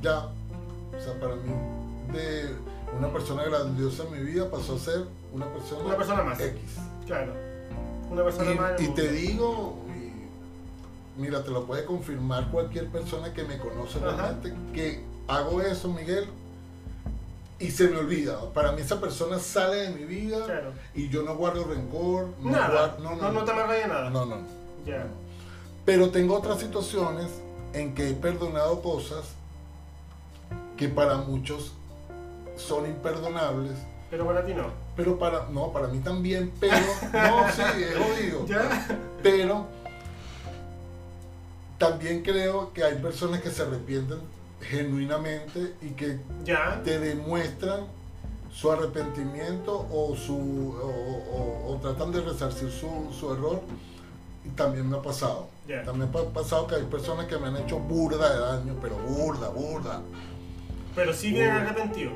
[0.00, 0.28] ya,
[0.96, 1.52] o sea, para mí
[2.12, 2.54] de
[2.96, 6.40] una persona grandiosa en mi vida pasó a ser una persona, Una persona más.
[6.40, 6.60] X.
[7.06, 7.32] Claro.
[8.10, 8.80] Una persona más.
[8.80, 9.78] Y, te digo,
[11.16, 14.16] y mira, te lo puede confirmar cualquier persona que me conoce Ajá.
[14.16, 16.26] realmente, que hago eso, Miguel,
[17.58, 18.52] y se me olvida.
[18.52, 20.72] Para mí esa persona sale de mi vida Claro.
[20.94, 22.96] y yo no guardo rencor, no Nada.
[22.98, 24.10] guardo- No, no, te amarras de nada.
[24.10, 24.36] no, no.
[24.84, 25.06] Ya.
[25.86, 27.28] Pero tengo otras situaciones
[27.72, 29.34] en que he perdonado cosas
[30.76, 31.72] que para muchos
[32.56, 33.72] son imperdonables,
[34.10, 34.64] Pero para ti no.
[34.96, 36.76] pero para no, para mí también, pero
[37.12, 38.46] no, sí, es jodido.
[38.46, 38.86] Ya.
[39.22, 39.66] Pero
[41.78, 44.18] también creo que hay personas que se arrepienten
[44.60, 46.80] genuinamente y que Ya.
[46.84, 47.86] te demuestran
[48.52, 52.86] su arrepentimiento o su o, o- o tratan de resarcir su,
[53.18, 53.60] su error
[54.44, 55.82] y también me ha pasado Ya.
[55.84, 58.96] también me ha pasado que hay personas que me han hecho burda de daño pero
[58.98, 60.02] burda burda,
[60.94, 62.12] Pero sí vienen arrepentidos.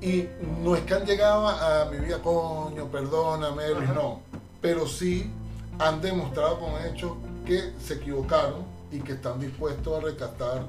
[0.00, 0.24] y
[0.62, 3.94] no es que han llegado a mi vida coño perdóname Elvis", Ajá.
[3.94, 4.20] no
[4.60, 5.30] pero sí
[5.78, 7.12] han demostrado con hechos
[7.46, 10.66] que se equivocaron y que están dispuestos a rescatar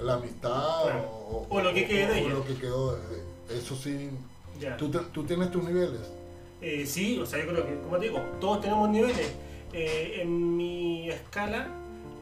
[0.00, 1.08] la amistad Claro.
[1.10, 2.28] o, O lo que quede de o ella.
[2.34, 3.02] lo que quedó de-
[3.54, 4.10] de- eso sí
[4.60, 4.76] Ya.
[4.76, 6.00] ¿tú, te- tú tienes tus niveles
[6.62, 9.30] Eh, sí, o sea, yo creo que, como te digo, todos tenemos niveles.
[9.74, 11.68] Eh, en mi escala,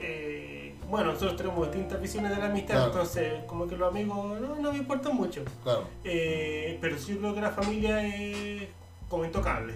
[0.00, 0.53] eh,
[0.94, 2.92] bueno, nosotros tenemos distintas visiones de la amistad, Claro.
[2.92, 5.42] entonces, como que los amigos no, no me importan mucho.
[5.64, 8.68] claro Eh, pero sí yo creo que la familia es
[9.08, 9.74] como intocable.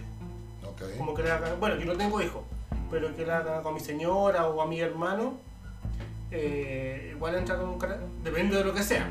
[0.65, 2.43] ok Como que la haga- bueno, yo no tengo hijos,
[2.89, 5.35] pero que la haga con mi señora o a mi hermano,
[6.31, 9.11] eh, igual entra con un cara- depende de lo que sea.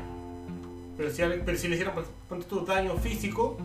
[0.96, 3.58] Pero si, pero si le hicieron, por- ponte tú, daño físico,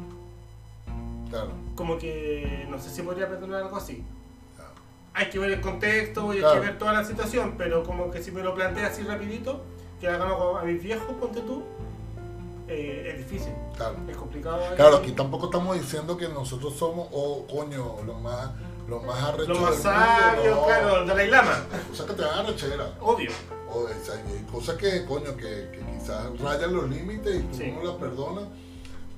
[1.29, 4.03] claro como que no sé si podría perdonar algo así.
[5.15, 6.53] Hay que ver el contexto y Claro.
[6.55, 9.61] hay que ver toda la situación, pero como que si me lo planteas así rapidito,
[9.99, 11.63] que algo a mis viejos, ponte tú,
[12.67, 14.61] eh, es difícil, claro es complicado.
[14.75, 18.51] Claro, aquí tampoco estamos diciendo que nosotros somos, oh, coño, los más,
[18.87, 20.65] los más arrechos Los más sabios, no.
[20.65, 22.93] claro, el Dalai Lama, Hay cosas que te dan arrechera.
[23.01, 23.31] obvio.
[23.69, 23.93] O hay
[24.37, 27.71] hay cosas que, coño, que, que quizás rayan los límites y tú Sí.
[27.71, 28.43] no las perdonas.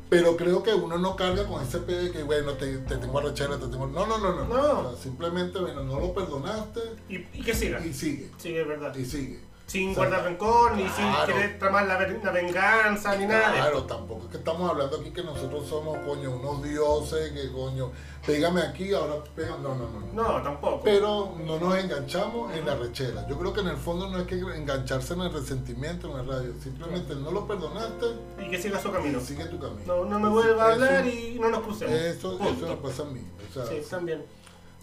[0.09, 3.17] Pero creo que uno no carga con ese pedo de que, bueno, te, te tengo
[3.19, 3.87] arrechera, te tengo...
[3.87, 4.45] No, no, no, no.
[4.45, 4.79] No.
[4.81, 7.83] O sea, simplemente, bueno, no lo perdonaste Y, y que siga.
[7.85, 8.29] y sigue.
[8.43, 8.95] Es verdad.
[8.95, 9.39] Y sigue.
[9.67, 13.51] Sin O sea, guardar rencor, ni sin querer tramar la, ven- la venganza, ni nada.
[13.51, 17.91] Claro, tampoco es que estamos hablando aquí que nosotros somos, coño, unos dioses, que, coño,
[18.25, 19.63] pégame aquí, ahora pégame...
[19.63, 20.13] No, no, no.
[20.13, 20.43] no.
[20.43, 20.81] Tampoco.
[20.83, 23.27] pero no nos enganchamos en la rechera.
[23.27, 26.33] Yo creo que en el fondo no es que engancharse en el resentimiento, en la
[26.35, 26.51] rabia.
[26.63, 28.05] Simplemente no lo perdonaste
[28.45, 29.17] Y que siga su camino.
[29.19, 29.81] y sigue tu camino.
[29.87, 31.93] No, no me vuelva a Eso- hablar y no nos crucemos.
[31.95, 32.53] Eso, Punto.
[32.65, 33.21] eso me pasa a mí.
[33.49, 34.23] O sea, Sí, también.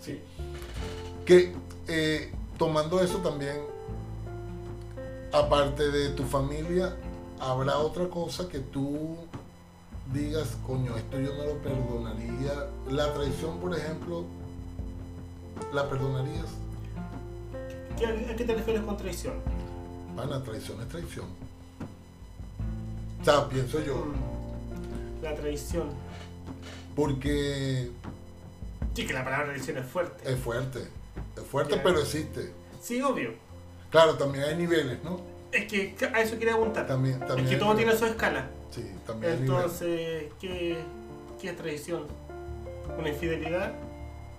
[0.01, 0.21] Sí.
[1.25, 1.53] que
[1.87, 3.61] eh, tomando eso también,
[5.33, 6.95] aparte de tu familia,
[7.41, 9.17] habrá otra cosa que tú
[10.13, 12.67] digas, coño, esto yo no lo perdonaría.
[12.91, 14.25] La traición, por ejemplo,
[15.73, 16.47] ¿la perdonarías?
[17.99, 19.35] ¿Qué- ¿A qué te refieres con traición?
[20.17, 21.27] Pana, traición es traición.
[23.21, 25.89] O sea, pienso yo, Mm, La traición.
[26.97, 27.91] porque
[28.95, 30.31] Sí, que la palabra traición es fuerte.
[30.33, 30.81] es fuerte,
[31.37, 32.53] es fuerte, pero existe.
[32.83, 33.31] Sí, obvio.
[33.93, 35.21] Claro, también hay niveles, ¿no?
[35.53, 36.87] Es que a eso quería apuntar.
[36.87, 38.47] También, también es que todo tiene su escala.
[38.71, 39.35] Sí, también.
[39.35, 40.79] Entonces, ¿qué,
[41.41, 42.07] ¿qué es traición?
[42.99, 43.73] ¿Una infidelidad?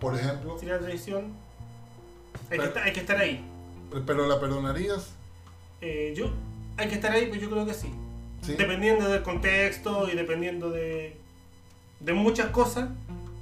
[0.01, 1.33] Por ejemplo, ¿Sería traición?
[2.49, 3.45] Hay, que, Pero- hay que estar ahí.
[4.05, 5.11] pero la perdonarías,
[5.81, 6.31] Eh, yo,
[6.77, 7.93] hay que estar ahí, pues yo creo que sí.
[8.41, 8.55] ¿sí?
[8.57, 11.15] Dependiendo del contexto y dependiendo de,
[11.99, 12.89] de muchas cosas,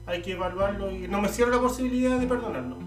[0.06, 2.78] hay que evaluarlo y no me cierro la posibilidad de perdonarlo.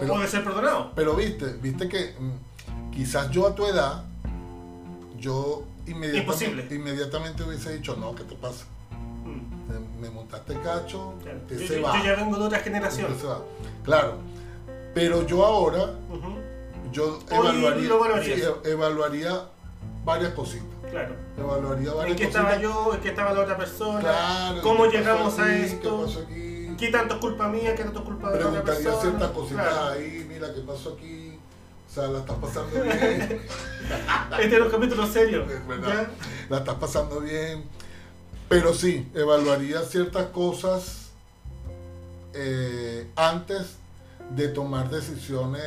[0.00, 0.92] Pero- o de ser perdonado.
[0.94, 4.04] Pero viste, viste que mm, quizás yo a tu edad,
[5.18, 8.64] yo inmediatamente, inmediatamente hubiese dicho, no, ¿qué te pasa?
[9.24, 11.38] Mm, Me, montaste cacho, claro.
[11.38, 11.98] usted Yo, se yo- va.
[11.98, 13.06] yo ya vengo de otra generación.
[13.10, 13.42] usted se va.
[13.84, 14.18] Claro,
[14.94, 15.94] pero yo ahora,
[16.92, 17.90] yo evaluaría,
[18.22, 19.44] sí, e- evaluaría
[20.04, 20.68] varias cositas.
[20.90, 21.14] Claro.
[21.38, 22.44] Evaluaría varias ¿En qué cositas.
[22.54, 22.94] estaba yo?
[22.94, 24.00] ¿En qué estaba la otra persona?
[24.00, 25.98] Claro, ¿Cómo ¿qué pasó llegamos a esto?
[25.98, 26.53] ¿Qué pasó aquí?
[26.84, 27.74] ¿Qué tanto es culpa mía?
[27.74, 29.10] ¿Qué tanto es culpa de la otra Preguntaría persona?
[29.10, 29.92] ciertas cositas Claro.
[29.92, 31.38] ahí, mira, ¿qué pasó aquí?
[31.90, 33.40] O sea, la estás pasando bien.
[34.40, 35.44] Este era un capítulo serio.
[35.48, 35.88] Es verdad.
[35.88, 36.10] ¿ya?
[36.50, 37.64] la estás pasando bien.
[38.48, 41.10] Pero sí, evaluaría ciertas cosas
[42.34, 43.76] eh, antes
[44.30, 45.62] de tomar decisiones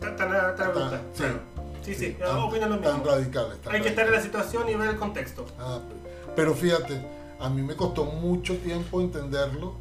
[0.00, 1.40] Tan, tan, tan tan, sí, claro.
[1.82, 3.10] Sí, sí, tan- opino lo tan mismo.
[3.10, 3.58] radicales.
[3.62, 4.34] tan Hay que estar en radicales.
[4.34, 5.46] la situación y ver el contexto.
[5.58, 7.00] Ah, pe- pero fíjate,
[7.40, 9.74] a mí me costó mucho tiempo entenderlo.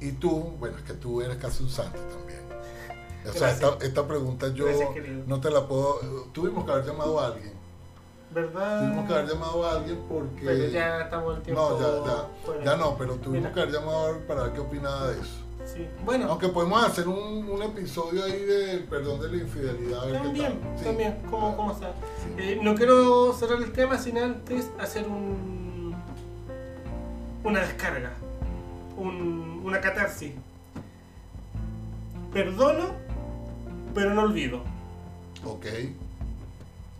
[0.00, 2.40] Y tú, bueno, es que tú eres casi un santo también.
[3.28, 4.90] O sea, esta, esta pregunta yo Gracias,
[5.26, 5.98] no te la puedo...
[6.32, 7.52] Tuvimos que haber llamado a alguien.
[8.32, 8.80] ¿Verdad?
[8.86, 10.44] Tuvimos que haber llamado a alguien porque...
[10.44, 11.68] Pero ya estamos en tiempo.
[11.70, 12.64] No, ya, ya, fuera.
[12.64, 13.52] ya no, pero tuvimos Mira.
[13.52, 15.36] que haber llamado a alguien para ver qué opinaba de eso.
[15.66, 15.86] Sí.
[16.06, 20.10] Bueno, Aunque podemos hacer un, un episodio ahí del perdón de la infidelidad.
[20.12, 20.58] también.
[20.78, 20.84] Sí.
[20.84, 21.88] también, ¿cómo, cómo está?
[22.22, 22.34] Sí.
[22.38, 25.94] Eh, no quiero cerrar el tema sin antes hacer un,
[27.44, 28.12] una descarga,
[28.98, 30.32] un- una catarsis.
[32.32, 32.92] Perdono,
[33.94, 34.62] pero no olvido.
[35.44, 35.66] Ok,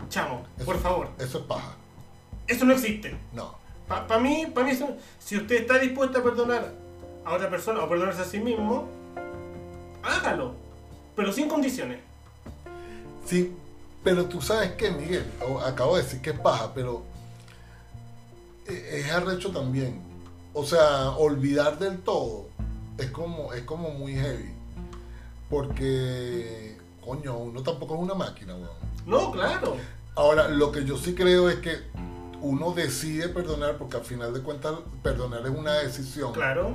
[0.09, 1.09] Chamo, Eso- por favor.
[1.19, 1.75] eso es paja.
[2.47, 3.15] Eso no existe.
[3.33, 3.57] No.
[3.87, 6.73] Para mí, pa mí eso- si usted está dispuesto a perdonar
[7.25, 8.89] a otra persona o perdonarse a sí mismo,
[10.03, 10.55] hágalo.
[11.17, 11.99] Pero sin condiciones.
[13.27, 13.53] Sí,
[14.05, 15.27] pero tú sabes que, Miguel,
[15.67, 17.03] acabo de decir que es paja, pero
[18.67, 20.01] e- es arrecho también.
[20.55, 22.49] O sea, olvidar del todo
[22.99, 24.53] es como, es como muy heavy.
[25.49, 28.69] Porque, coño, uno tampoco es una máquina, weón.
[29.07, 29.77] No, claro.
[30.15, 31.79] Ahora, lo que yo sí creo es que
[32.43, 36.33] uno decide perdonar, porque al final de cuentas perdonar es una decisión.
[36.33, 36.73] Claro.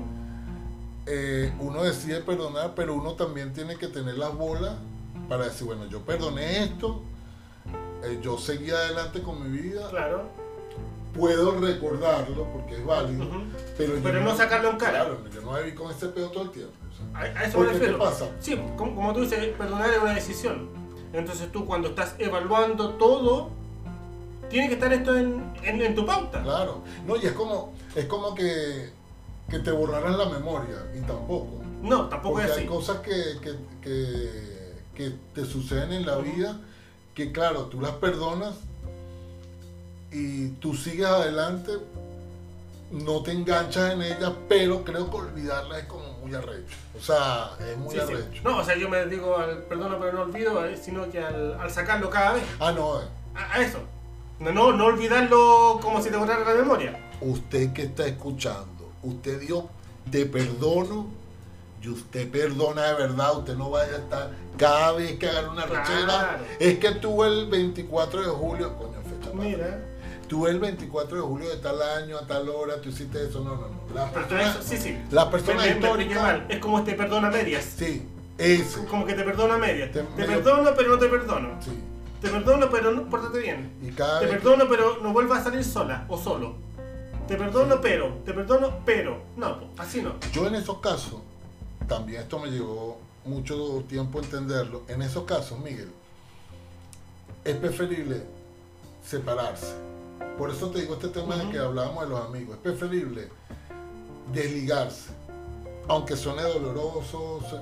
[1.05, 4.73] Eh, uno decide perdonar, pero uno también tiene que tener las bolas
[5.27, 7.01] para decir, bueno, yo perdoné esto,
[8.03, 10.29] eh, yo seguí adelante con mi vida, Claro.
[11.13, 13.41] Puedo recordarlo porque es válido, Ujú.
[13.77, 15.05] pero, yo Pero no sacarlo en cara.
[15.05, 16.73] Claro, yo no voy a vivir con ese pedo todo el tiempo.
[16.91, 17.19] o sea.
[17.19, 17.99] A, a eso me ¿qué refiero.
[17.99, 18.25] pasa?
[18.39, 20.69] Sí, como, como tú dices, perdonar es una decisión.
[21.13, 23.49] Entonces tú cuando estás evaluando todo,
[24.49, 26.41] tiene que estar esto en, en, en tu pauta.
[26.41, 28.89] Claro, no, y es como, es como que,
[29.49, 31.61] que te borraran la memoria, y tampoco.
[31.83, 32.67] No, tampoco Porque es hay así.
[32.67, 36.59] cosas que, que, que, que te suceden en la vida
[37.13, 38.55] que, claro, tú las perdonas
[40.13, 41.71] y tú sigues adelante,
[42.91, 46.75] no te enganchas en ellas, pero creo que olvidarlas es como muy arrecho.
[46.97, 48.13] O sea, es muy Sí, sí.
[48.13, 48.41] arrecho.
[48.43, 51.59] No, o sea, yo me digo al perdono pero no olvido, eh, sino que al,
[51.59, 52.43] al sacarlo cada vez.
[52.59, 53.79] Ah, no, eh, A, a eso.
[54.39, 56.99] No, no, no olvidarlo como si te borrara la memoria.
[57.21, 59.69] usted que está escuchando, usted dijo,
[60.11, 61.07] te perdono.
[61.81, 65.65] Y usted perdona de verdad, usted no vaya a estar cada vez que hagan una
[65.65, 65.83] Claro.
[65.83, 66.39] rechera.
[66.57, 69.31] Es que tuve el 24 de julio, coño, fecha.
[69.33, 69.83] Mira.
[70.33, 73.43] Tú el 24 de julio de tal año, a tal hora, tú hiciste eso.
[73.43, 73.93] No, no, no.
[73.93, 74.97] Las personas, eso, sí, sí.
[75.11, 76.41] las personas históricas.
[76.49, 77.63] Es como este perdona medias.
[77.77, 78.07] Sí,
[78.39, 78.83] ese.
[78.85, 79.91] Como que te perdono a medias.
[79.91, 81.61] Te- Te, medio- perdono pero no te perdono.
[81.61, 81.79] Sí.
[82.19, 83.73] Te perdono pero no pórtate bien.
[83.83, 86.55] Y cada Te perdono, pero no vuelvas a salir sola o solo.
[87.27, 88.15] Te perdono, pero.
[88.25, 89.21] Te perdono, pero.
[89.37, 90.15] No, así no.
[90.31, 91.21] Yo en esos casos,
[91.87, 94.81] también esto me llevó mucho tiempo entenderlo.
[94.87, 95.91] En esos casos, Miguel,
[97.45, 98.23] es preferible
[99.07, 99.92] separarse.
[100.37, 101.51] Por eso te digo este tema de Ujú.
[101.51, 102.55] que hablábamos de los amigos.
[102.55, 103.29] Es preferible
[104.31, 105.11] desligarse.
[105.87, 107.57] Aunque suene doloroso, su-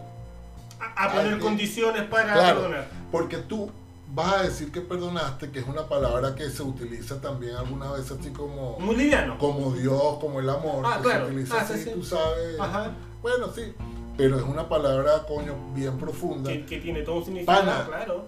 [0.79, 2.87] A, a poner condiciones para Claro, perdonar.
[3.11, 3.69] porque tú
[4.13, 8.17] vas a decir que perdonaste, que es una palabra que se utiliza también algunas veces
[8.19, 9.37] así como, Muy liviano.
[9.37, 11.25] como Dios, como el amor, Ah, que claro.
[11.27, 11.91] se utiliza Ah, sí, así, sí.
[11.93, 12.59] tú sabes.
[12.59, 12.91] Ajá.
[13.21, 13.73] Bueno, sí,
[14.17, 16.49] pero es una palabra, coño, bien profunda.
[16.51, 17.85] Que, que tiene todo un significado, Pana.
[17.87, 18.25] claro.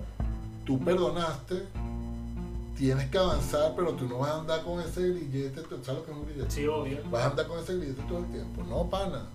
[0.65, 1.67] Tú perdonaste,
[2.77, 6.05] tienes que avanzar, pero tú no vas a andar con ese grillete, ¿tú ¿sabes lo
[6.05, 6.51] que es un grillete?
[6.51, 6.99] Sí, obvio.
[7.09, 8.63] Vas a andar con ese grillete todo el tiempo.
[8.63, 9.27] No, pana.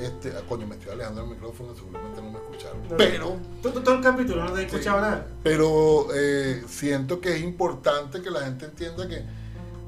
[0.00, 2.82] Este, ah, coño, me estoy alejando del micrófono, seguramente no me escucharon.
[2.88, 4.88] No, Pero, Todo, todo el capítulo no te he Sí.
[4.88, 5.26] nada.
[5.42, 9.22] pero eh, siento que es importante que la gente entienda que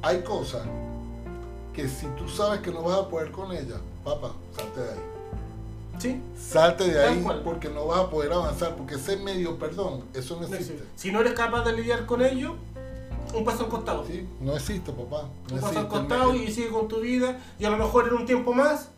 [0.02, 0.62] hay cosas
[1.72, 4.98] que si tú sabes que no vas a poder con ellas, papá, salte de ahí.
[5.98, 6.22] Sí.
[6.36, 10.46] Salte de ahí porque no vas a poder avanzar, porque ese medio perdón, eso no
[10.46, 10.82] existe.
[10.96, 12.56] Si no eres capaz de lidiar con ello,
[13.34, 14.06] un paso al costado.
[14.06, 15.28] Sí, no existe, papá.
[15.48, 17.38] No un paso al costado y sigue con tu vida.
[17.58, 18.88] Y a lo mejor en un tiempo más,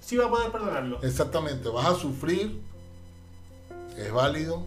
[0.00, 1.02] sí va a poder perdonarlo.
[1.02, 2.60] Exactamente, vas a sufrir,
[3.96, 4.62] es válido,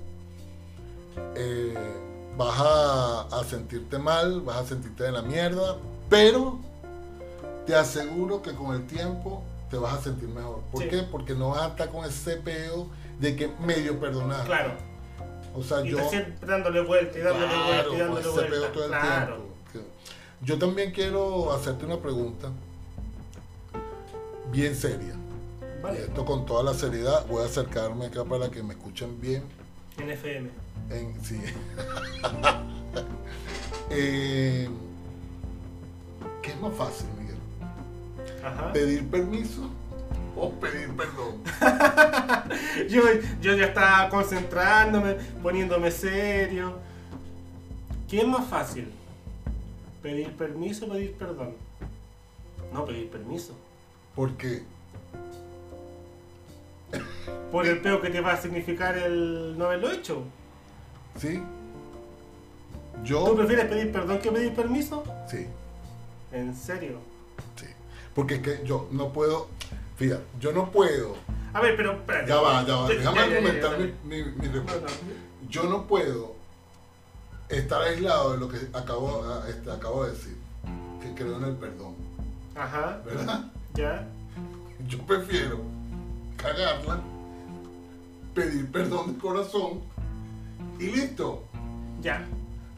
[1.35, 1.75] eh,
[2.37, 5.77] vas a, a sentirte mal, vas a sentirte de la mierda,
[6.09, 6.59] pero
[7.65, 10.61] te aseguro que con el tiempo te vas a sentir mejor.
[10.71, 10.89] ¿Por Sí.
[10.89, 11.03] qué?
[11.03, 12.87] Porque no vas a estar con ese peo
[13.19, 14.45] de que medio perdonar.
[14.45, 14.73] Claro.
[15.59, 16.09] O sea, Y yo...
[16.09, 18.71] siempre dándole vuelta y dándole Claro, vuelta y dándole vuelta.
[18.73, 19.35] todo el Claro.
[19.71, 19.89] tiempo.
[20.41, 22.49] Yo también quiero hacerte una pregunta
[24.51, 25.13] bien seria.
[25.61, 25.99] Y Vale.
[26.03, 29.43] esto con toda la seriedad, voy a acercarme acá para que me escuchen bien.
[29.97, 30.49] En FM.
[30.89, 31.39] En, sí.
[33.91, 34.69] Eh,
[36.43, 37.37] ¿Qué es más fácil, Miguel?
[38.43, 38.71] Ajá.
[38.71, 39.69] ¿Pedir permiso
[40.39, 41.41] o pedir perdón?
[42.89, 43.01] Yo,
[43.41, 46.73] yo ya estaba concentrándome, poniéndome serio.
[48.09, 48.91] ¿Qué es más fácil?
[50.01, 51.53] ¿Pedir permiso o pedir perdón?
[52.73, 53.53] No, pedir permiso.
[54.15, 54.63] ¿Por qué?
[57.51, 60.23] Por el peo que te va a significar el no haberlo hecho.
[61.17, 61.37] ¿Sí?
[61.37, 65.03] ¿Tú Yo, prefieres pedir perdón que pedir permiso?
[65.29, 65.45] sí,
[66.31, 66.99] ¿En serio?
[67.55, 67.65] sí.
[68.15, 69.47] Porque es que yo no puedo,
[69.99, 71.15] fíjate, yo no puedo,
[71.53, 72.29] A ver, pero espérate.
[72.29, 74.87] ya va, ya va, déjame argumentar mi, mi, mi respuesta.
[75.49, 76.35] Yo no puedo
[77.49, 80.37] estar aislado de lo que acabo, ah, este, acabo de decir,
[81.01, 81.95] que creo en el perdón,
[82.55, 83.01] Ajá.
[83.05, 83.45] ¿verdad?
[83.73, 84.07] Ya.
[84.87, 85.59] Yo prefiero
[86.37, 87.01] cagarla,
[88.33, 89.81] pedir perdón de corazón
[90.79, 91.43] y listo.
[92.01, 92.25] Ya.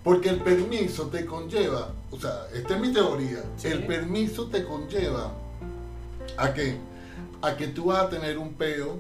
[0.03, 3.67] Porque el permiso te conlleva, o sea, esta es mi teoría, Sí.
[3.67, 5.31] el permiso te conlleva
[6.37, 6.77] a que,
[7.41, 8.99] a que tú vas a tener un peo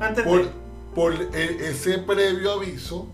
[0.00, 0.50] Antes por, de.
[0.94, 3.06] por e- ese previo aviso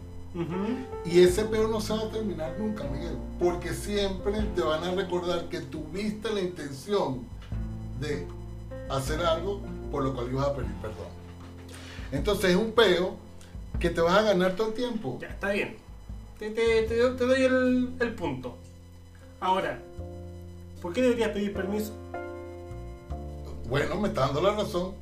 [1.04, 4.92] y ese peo no se va a terminar nunca, Miguel, porque siempre te van a
[4.94, 7.22] recordar que tuviste la intención
[8.00, 8.24] de
[8.88, 9.60] hacer algo
[9.90, 11.08] por lo cual ibas a pedir perdón.
[12.12, 13.16] Entonces es un peo
[13.80, 15.18] que te vas a ganar todo el tiempo.
[15.20, 15.76] Ya, está bien.
[16.38, 18.54] Te, te- te doy el, el punto.
[19.40, 19.80] Ahora,
[20.80, 21.92] ¿por qué deberías pedir permiso?
[23.68, 24.94] Bueno, me está dando la razón.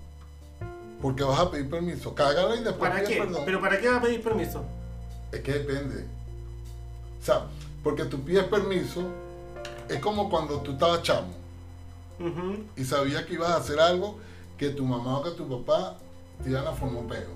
[1.00, 2.14] Porque vas a pedir permiso.
[2.14, 3.16] Cágala y después ¿Para qué?
[3.16, 3.42] perdón.
[3.44, 4.64] ¿Pero para qué vas a pedir permiso?
[5.31, 6.05] Es que depende.
[7.20, 7.46] O sea,
[7.83, 9.02] porque tú pides permiso,
[9.88, 11.35] es como cuando tú estabas chamo
[12.76, 14.18] y sabías que ibas a hacer algo
[14.57, 15.96] que tu mamá o que tu papá
[16.42, 17.33] te iban a formar un pego.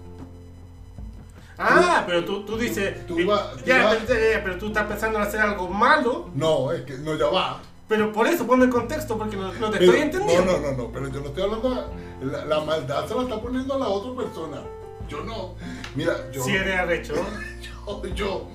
[1.59, 3.07] Ah, pero tú, tú dices.
[3.07, 6.31] tú pero, ya, ya, pero tú estás pensando en hacer algo malo.
[6.35, 7.61] No, es que no, ya va.
[7.91, 10.53] Pero por eso ponme el contexto, porque no, no te Pero- estoy entendiendo.
[10.53, 11.91] No, no, no, no, pero yo no estoy hablando.
[12.23, 14.63] La, la maldad se la está poniendo a la otra persona.
[15.09, 15.55] Yo no.
[15.97, 16.45] Mira, yo.
[16.45, 17.15] Si eres arrecho.
[17.87, 18.07] Yo.
[18.15, 18.47] yo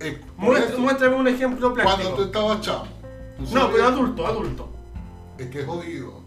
[0.00, 2.22] eh, Muestra- eso, muéstrame un ejemplo cuando tú práctico.
[2.24, 2.86] estabas chamo.
[3.38, 4.68] tú No, pero adulto, adulto.
[5.38, 6.20] Es que es jodido.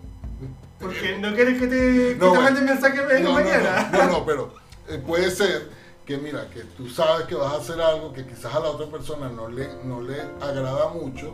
[0.80, 2.42] Porque no quieres que te, que No, te bueno.
[2.44, 3.90] manden mensaje no, mañana.
[3.92, 4.54] no, no, no, pero
[4.88, 5.70] eh, puede ser
[6.06, 8.88] que mira, que tú sabes que vas a hacer algo que quizás a la otra
[8.88, 11.34] persona no le, no le agrada mucho.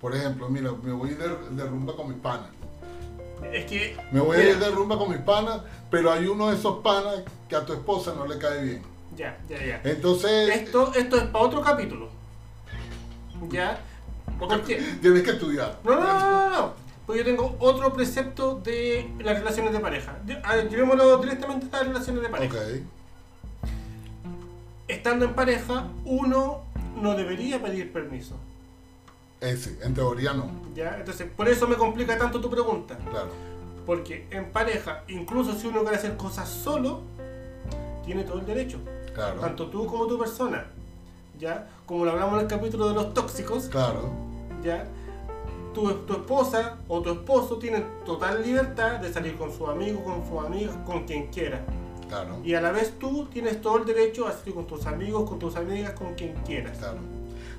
[0.00, 2.48] Por ejemplo, mira, me voy a ir de, de rumba con mis panas.
[3.52, 3.96] Es que.
[4.12, 7.22] Me voy a ir de rumba con mis panas, pero hay uno de esos panas
[7.48, 8.82] que a tu esposa no le cae bien.
[9.16, 9.80] Ya, ya, ya.
[9.84, 12.08] Entonces, Esto, esto es para otro capítulo.
[13.48, 13.78] ¿Ya?
[14.38, 14.76] ¿Por qué?
[15.00, 15.78] tienes que estudiar.
[15.84, 16.72] No, no, no, no, no.
[17.06, 20.18] Pues yo tengo otro precepto de las relaciones de pareja.
[20.24, 22.54] Llevémoslo directamente a las relaciones de pareja.
[22.54, 22.62] Ok,
[24.88, 26.62] Estando en pareja, uno
[27.00, 28.36] no debería pedir permiso.
[29.40, 30.96] Ese, en teoría no, ¿Ya?
[30.98, 32.96] Entonces, por eso me complica tanto tu pregunta.
[33.10, 33.30] claro.
[33.86, 37.00] Porque en pareja, incluso si uno quiere hacer cosas solo,
[38.04, 38.78] tiene todo el derecho.
[39.14, 40.66] Claro, Tanto tú como tu persona.
[41.38, 41.68] ¿Ya?
[41.86, 44.10] Como lo hablamos en el capítulo de los tóxicos, claro,
[44.62, 44.84] ¿ya?
[45.72, 50.28] Tu, tu esposa o tu esposo tienen total libertad de salir con sus amigos, con
[50.28, 51.64] sus amigas, con quien quiera.
[52.08, 52.40] Claro.
[52.44, 55.38] Y a la vez tú tienes todo el derecho a hacerlo con tus amigos, con
[55.38, 56.76] tus amigas, con quien quieras.
[56.78, 56.98] Claro.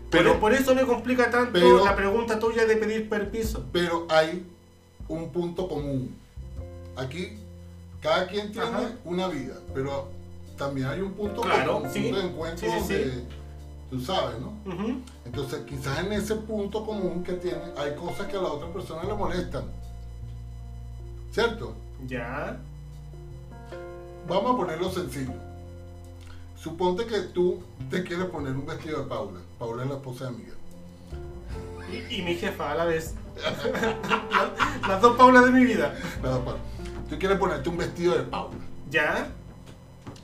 [0.10, 3.64] Pero por eso me complica tanto pero- la pregunta tuya de pedir permiso.
[3.72, 4.46] pero hay
[5.08, 6.16] un punto común.
[6.96, 7.38] Aquí,
[8.02, 8.92] cada quien tiene Ajá.
[9.06, 10.08] una vida, pero
[10.58, 12.02] también hay un punto Claro, común, un sí.
[12.04, 13.24] punto de encuentro Sí, donde,
[13.90, 14.54] tú sabes, ¿no?
[15.26, 19.04] Entonces, quizás en ese punto común que tiene, hay cosas que a la otra persona
[19.04, 19.64] le molestan.
[21.32, 21.74] ¿Cierto?
[22.08, 22.58] Ya.
[24.28, 25.34] Vamos a ponerlo sencillo.
[26.62, 29.40] Suponte que tú te quieres poner un vestido de Paula.
[29.60, 30.54] Paula es la esposa de Miguel.
[32.10, 33.14] Y, y mi jefa a la vez.
[33.44, 35.94] La- Las dos Paulas de mi vida.
[36.24, 36.60] Nada, Paula.
[37.10, 38.58] Tú quieres ponerte un vestido de Paula.
[38.90, 39.28] Ya.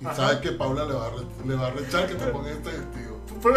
[0.01, 0.15] Y Ajá.
[0.15, 2.69] sabes que Paula le va, a re- le va a rechar que te pongas este
[2.71, 3.15] vestido.
[3.41, 3.55] Por-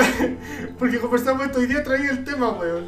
[0.78, 2.86] Porque conversamos esto hoy día, traía el tema, weón.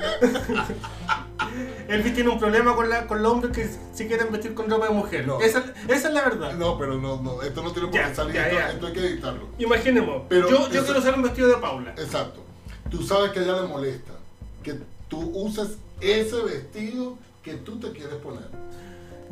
[1.89, 4.87] Elvis tiene un problema con, la, con los hombres que se quieren vestir con ropa
[4.89, 5.27] de mujer.
[5.27, 5.41] No.
[5.41, 6.53] Esa, esa es la verdad.
[6.55, 8.71] No, pero no, no, esto no tiene por qué salir, ya, esto, ya.
[8.71, 9.49] esto hay que editarlo.
[9.59, 11.91] Imaginemos, Pero yo, quiero usar un vestido de Paula.
[11.99, 12.45] Exacto.
[12.91, 14.13] Tú sabes que a ella le molesta
[14.63, 14.79] que
[15.09, 18.49] tú uses ese vestido que tú te quieres poner.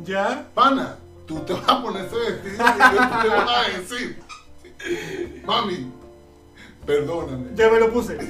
[0.03, 0.47] ¿Ya?
[0.53, 0.97] Pana,
[1.27, 4.19] tú te vas a poner ese vestido y tú te vas a decir,
[5.45, 5.91] mami,
[6.85, 7.47] perdóname.
[7.55, 8.17] Ya me lo puse.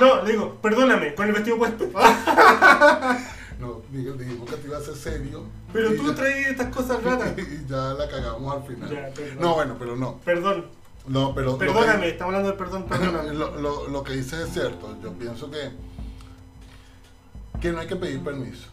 [0.00, 1.84] No, le digo, perdóname, con el vestido puesto.
[3.58, 5.42] No, Miguel, dijimos que te iba a ser serio.
[5.74, 7.34] Pero tú ya- traes estas cosas raras.
[7.36, 8.88] Y ya la cagamos al final.
[8.90, 10.18] Ya, no, bueno, pero no.
[10.24, 10.66] Perdón,
[11.06, 13.32] No, pero que- perdóname, estamos hablando de perdón, perdóname.
[13.34, 14.96] lo, lo- lo que dices es cierto.
[15.02, 15.70] Yo pienso que,
[17.60, 18.68] que no hay que pedir permiso.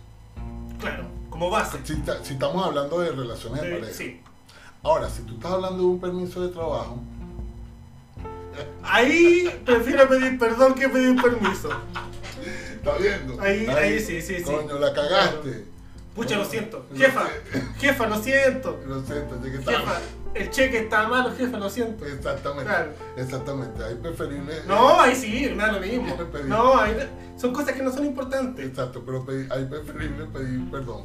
[0.79, 1.79] Claro, como base.
[1.83, 3.93] Si, si estamos hablando de relaciones de Sí, pareja.
[3.97, 4.21] sí.
[4.83, 6.99] Ahora, si tú estás hablando de un permiso de trabajo,
[8.83, 11.69] Ahí prefiero pedir perdón que pedir permiso.
[12.75, 13.39] ¿estás viendo?
[13.41, 14.43] Ahí- ahí sí, sí, sí.
[14.43, 15.65] Coño, la cagaste.
[16.15, 16.85] Pucha, lo siento.
[16.95, 17.27] Jefa,
[17.79, 18.79] jefa, lo siento.
[18.87, 19.77] Lo siento, llegué tarde.
[19.77, 19.99] Jefa,
[20.39, 22.05] el cheque está malo, jefa, lo siento.
[22.05, 22.65] Exactamente.
[22.65, 22.91] Claro.
[23.17, 23.83] Exactamente.
[23.83, 24.53] Hay preferible.
[24.67, 26.17] No, ahí sí, es lo mismo.
[26.47, 26.95] No, ahí,
[27.37, 28.65] son cosas que no son importantes.
[28.65, 31.03] Exacto, pero pedir- hay preferible pedir perdón.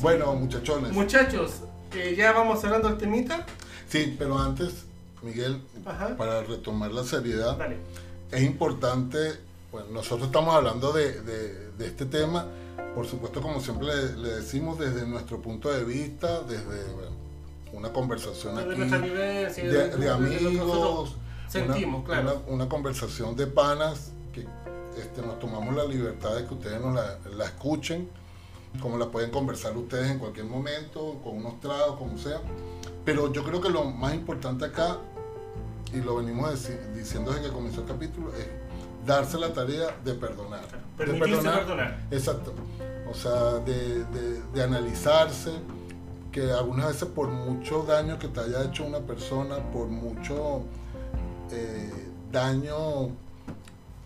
[0.00, 0.92] Bueno, muchachones.
[0.92, 1.60] Muchachos,
[1.94, 3.46] eh, ya vamos cerrando el temita.
[3.88, 4.84] Sí, pero antes,
[5.22, 6.16] Miguel, Ajá.
[6.16, 7.76] para retomar la seriedad, Dale.
[8.32, 9.18] es importante,
[9.70, 12.46] bueno, nosotros estamos hablando de, de- de este tema,
[12.94, 17.10] por supuesto, como siempre le, le decimos, desde nuestro punto de vista, desde bueno,
[17.76, 21.16] una conversación aquí de, amigos,
[21.48, 22.42] sentimos, una, claro.
[22.46, 24.46] una- una conversación de panas, que
[24.98, 28.08] este, nos tomamos la libertad de que ustedes nos la, la escuchen,
[28.80, 32.40] como la pueden conversar ustedes en cualquier momento, con unos tragos, como sea.
[33.04, 34.98] Pero yo creo que lo más importante acá,
[35.92, 38.48] y lo venimos deci- diciendo desde que comenzó el capítulo, es
[39.06, 40.64] darse la tarea de perdonar.
[40.98, 42.00] De Permitirse perdonar.
[42.10, 42.52] Exacto.
[43.08, 45.50] O sea, de, de- de analizarse,
[46.34, 50.62] que algunas veces por mucho daño que te haya hecho una persona, por mucho
[51.52, 53.10] eh, daño,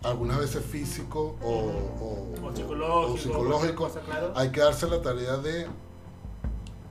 [0.03, 3.13] algunas veces físico o, o- O psicológico.
[3.13, 4.31] o psicológico, cosa, claro.
[4.35, 5.65] hay que darse la tarea de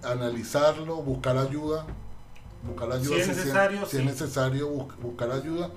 [0.03, 1.86] analizarlo, buscar ayuda,
[2.66, 4.05] buscar ayuda Si es necesario, si sí.
[4.05, 5.70] necesario bus- buscar ayuda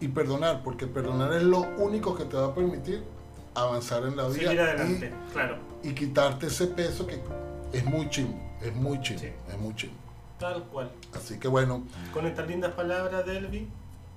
[0.00, 3.02] y perdonar, porque perdonar es lo único que te va a permitir
[3.54, 5.56] avanzar en la vida Seguir adelante, claro.
[5.82, 7.20] y, y quitarte ese peso que
[7.72, 9.28] es muy chimo, es muy chimo, Sí.
[9.50, 9.92] es muy chimo.
[10.38, 10.90] Tal cual.
[11.14, 11.82] Así que bueno,
[12.12, 13.68] Con estas lindas palabras de Elvi,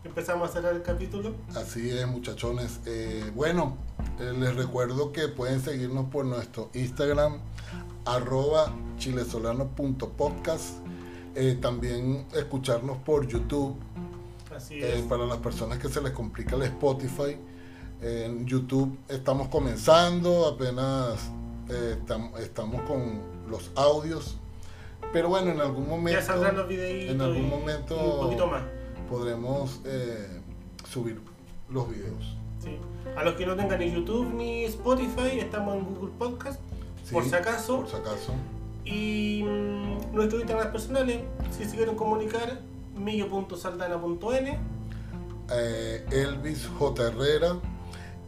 [0.04, 1.34] empezamos a cerrar el capítulo.
[1.56, 2.80] Así es, muchachones.
[2.86, 3.78] Eh, bueno,
[4.20, 7.40] eh, les recuerdo que pueden seguirnos por nuestro Instagram,
[8.06, 10.76] arroba chilesolano.podcast.
[11.36, 13.76] Eh, también escucharnos por YouTube,
[14.56, 15.02] Así eh, es.
[15.04, 17.38] para las personas que se les complica el Spotify.
[18.02, 21.20] En YouTube estamos comenzando, apenas
[22.52, 24.38] estamos con los audios.
[25.14, 26.20] Pero bueno, en algún momento...
[26.20, 27.16] ya saldrán los videitos.
[27.16, 28.62] en algún y- momento- y un poquito más.
[29.10, 30.40] podremos eh,
[30.90, 31.20] subir
[31.70, 32.36] los videos.
[32.64, 32.78] Sí.
[33.18, 36.60] A los que no tengan ni YouTube ni Spotify, estamos en Google Podcast.
[37.04, 37.78] Sí, Por si acaso.
[37.78, 38.34] Por si acaso.
[38.86, 41.22] Y mm, nuestros Instagram personales,
[41.58, 42.60] si se quieren comunicar,
[42.96, 44.60] millo.saldana.n.
[45.54, 47.08] eh, Elvis J.
[47.08, 47.56] Herrera.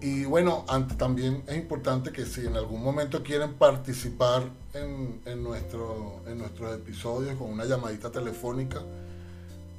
[0.04, 4.44] Y bueno, ante- también es importante que si en algún momento quieren participar
[4.74, 8.82] en, en nuestro, en nuestros episodios con una llamadita telefónica,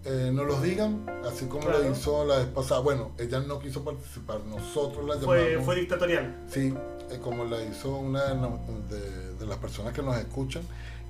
[0.06, 1.92] eh, nos los digan, así como lo Claro.
[1.92, 2.80] hizo la vez pasada.
[2.80, 5.64] Bueno, ella no quiso participar, nosotros la llamamos.
[5.64, 6.34] fue dictatorial.
[6.50, 6.72] Sí,
[7.10, 10.62] eh, como la hizo una de, no- de- de las personas que nos escuchan.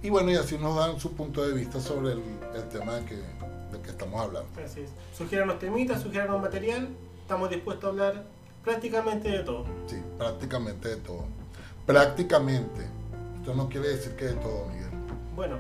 [0.03, 2.23] Y bueno, y así nos dan su punto de vista sobre el,
[2.55, 4.49] el tema de que, del que estamos hablando.
[4.65, 4.91] Así es.
[5.17, 6.89] Sugiéranos temitas, sugiéranos material.
[7.23, 8.25] Estamos dispuestos a hablar
[8.65, 9.65] prácticamente de todo.
[9.87, 11.27] Sí, prácticamente de todo.
[11.87, 12.87] Prácticamente.
[13.41, 14.89] Esto no quiere decir que de todo, Miguel.
[15.37, 15.57] Bueno,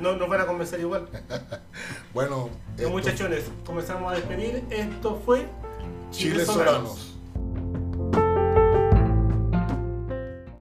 [0.00, 1.08] no nos van a convencer igual.
[2.12, 4.64] Bueno, Los esto- muchachones, comenzamos a despedir.
[4.70, 5.46] Esto fue
[6.12, 7.13] Chile Solanos.